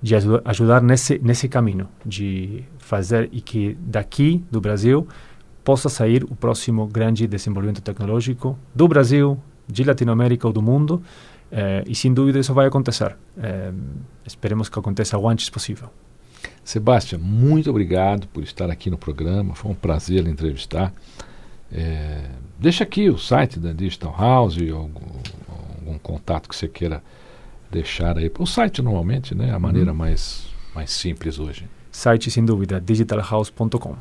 de 0.00 0.14
ajudar 0.44 0.82
nesse 0.82 1.18
nesse 1.18 1.48
caminho 1.48 1.88
de 2.04 2.64
fazer 2.78 3.28
e 3.32 3.40
que 3.40 3.76
daqui 3.80 4.44
do 4.50 4.60
Brasil 4.60 5.06
possa 5.64 5.88
sair 5.88 6.24
o 6.24 6.34
próximo 6.34 6.86
grande 6.86 7.26
desenvolvimento 7.26 7.82
tecnológico 7.82 8.58
do 8.74 8.86
Brasil 8.86 9.38
de 9.66 9.84
Latinoamérica 9.84 10.46
ou 10.46 10.52
do 10.52 10.62
mundo 10.62 11.02
eh, 11.50 11.84
e 11.86 11.94
sem 11.94 12.14
dúvida 12.14 12.38
isso 12.38 12.54
vai 12.54 12.66
acontecer 12.66 13.16
eh, 13.36 13.72
esperemos 14.24 14.68
que 14.68 14.78
aconteça 14.78 15.18
o 15.18 15.28
antes 15.28 15.50
possível 15.50 15.90
Sebastião, 16.68 17.20
muito 17.20 17.70
obrigado 17.70 18.26
por 18.28 18.42
estar 18.42 18.70
aqui 18.70 18.90
no 18.90 18.98
programa. 18.98 19.54
Foi 19.54 19.70
um 19.70 19.74
prazer 19.74 20.22
lhe 20.22 20.30
entrevistar. 20.30 20.92
É, 21.72 22.24
deixa 22.58 22.84
aqui 22.84 23.08
o 23.08 23.18
site 23.18 23.58
da 23.58 23.72
Digital 23.72 24.14
House, 24.18 24.58
algum, 24.70 25.00
algum 25.80 25.98
contato 25.98 26.48
que 26.48 26.54
você 26.54 26.68
queira 26.68 27.02
deixar 27.70 28.18
aí. 28.18 28.30
O 28.38 28.46
site 28.46 28.82
normalmente, 28.82 29.34
né? 29.34 29.52
A 29.52 29.58
maneira 29.58 29.90
uhum. 29.90 29.96
mais, 29.96 30.46
mais 30.74 30.90
simples 30.90 31.38
hoje. 31.38 31.66
site, 31.90 32.30
sem 32.30 32.44
dúvida, 32.44 32.80
digitalhouse.com. 32.80 33.94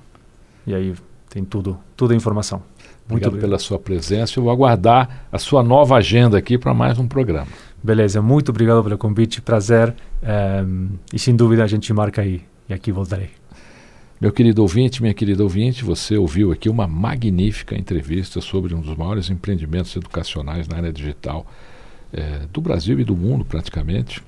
E 0.66 0.74
aí 0.74 0.94
tem 1.30 1.44
tudo, 1.44 1.78
toda 1.96 2.14
a 2.14 2.18
informação. 2.18 2.62
Muito 3.10 3.28
obrigado, 3.28 3.28
obrigado 3.28 3.50
pela 3.50 3.60
sua 3.60 3.80
presença. 3.80 4.38
Eu 4.38 4.44
vou 4.44 4.52
aguardar 4.52 5.28
a 5.32 5.40
sua 5.40 5.64
nova 5.64 5.96
agenda 5.96 6.38
aqui 6.38 6.58
para 6.58 6.74
mais 6.74 7.00
um 7.00 7.08
programa. 7.08 7.48
Beleza, 7.82 8.22
muito 8.22 8.50
obrigado 8.50 8.84
pelo 8.84 8.98
convite, 8.98 9.42
prazer. 9.42 9.96
Um, 10.22 10.28
ehm, 10.28 10.88
e 11.14 11.20
sem 11.20 11.36
dúvida 11.36 11.64
a 11.64 11.68
gente 11.68 11.92
marca 11.94 12.22
aí 12.22 12.42
e 12.68 12.74
aqui 12.74 12.92
voltarei. 12.92 13.30
Meu 14.20 14.32
querido 14.32 14.64
ouvinte, 14.64 15.00
minha 15.02 15.14
querida 15.14 15.44
ouvinte, 15.44 15.86
você 15.86 16.18
ouviu 16.18 16.52
aqui 16.52 16.68
uma 16.70 16.88
magnífica 16.88 17.78
entrevista 17.78 18.42
sobre 18.42 18.74
um 18.74 18.82
dos 18.82 18.98
maiores 18.98 19.30
empreendimentos 19.30 19.96
educacionais 19.96 20.68
na 20.68 20.78
área 20.78 20.92
digital 20.92 21.46
é, 22.18 22.42
do 22.52 22.60
Brasil 22.60 23.00
e 23.00 23.04
do 23.04 23.16
mundo, 23.16 23.46
praticamente, 23.46 24.24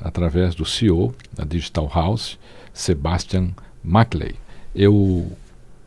através 0.00 0.54
do 0.54 0.64
CEO 0.64 1.12
da 1.32 1.44
Digital 1.44 1.90
House, 1.92 2.38
Sebastian 2.72 3.48
Maclay. 3.82 4.36
Eu 4.74 5.30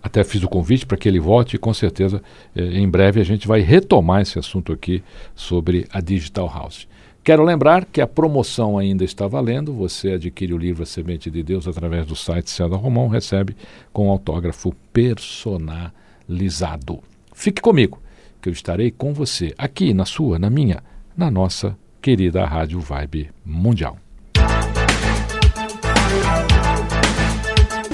até 0.04 0.24
fiz 0.24 0.44
o 0.44 0.50
convite 0.50 0.86
para 0.86 0.98
que 0.98 1.08
ele 1.08 1.20
volte 1.20 1.56
e 1.56 1.60
com 1.60 1.74
certeza 1.74 2.22
eh, 2.56 2.80
em 2.80 2.90
breve 2.90 3.22
a 3.22 3.24
gente 3.24 3.48
vai 3.48 3.62
retomar 3.62 4.22
esse 4.22 4.40
assunto 4.40 4.74
aqui 4.74 5.04
sobre 5.36 5.88
a 5.92 6.02
Digital 6.02 6.52
House. 6.52 6.88
Quero 7.24 7.44
lembrar 7.44 7.86
que 7.86 8.02
a 8.02 8.08
promoção 8.08 8.80
ainda 8.80 9.04
está 9.04 9.28
valendo. 9.28 9.74
Você 9.74 10.14
adquire 10.14 10.56
o 10.56 10.58
livro 10.58 10.82
A 10.82 10.88
Semente 10.88 11.30
de 11.30 11.44
Deus 11.44 11.68
através 11.68 12.08
do 12.08 12.16
site 12.16 12.50
César 12.50 12.78
Romão, 12.78 13.08
recebe 13.08 13.56
com 13.94 14.10
autógrafo 14.10 14.74
personalizado. 14.92 17.00
Fique 17.32 17.62
comigo, 17.62 18.02
que 18.42 18.50
eu 18.50 18.54
estarei 18.54 18.90
com 18.90 19.14
você 19.14 19.54
aqui 19.56 19.94
na 19.94 20.04
sua, 20.04 20.40
na 20.40 20.50
minha, 20.50 20.82
na 21.16 21.30
nossa 21.30 21.78
querida 22.02 22.46
Rádio 22.46 22.80
Vibe 22.80 23.30
Mundial. 23.46 23.98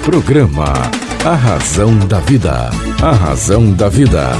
Programa 0.03 0.73
A 1.25 1.36
Razão 1.36 1.97
da 2.08 2.19
Vida. 2.19 2.69
A 3.03 3.12
Razão 3.12 3.73
da 3.73 3.89
Vida. 3.89 4.32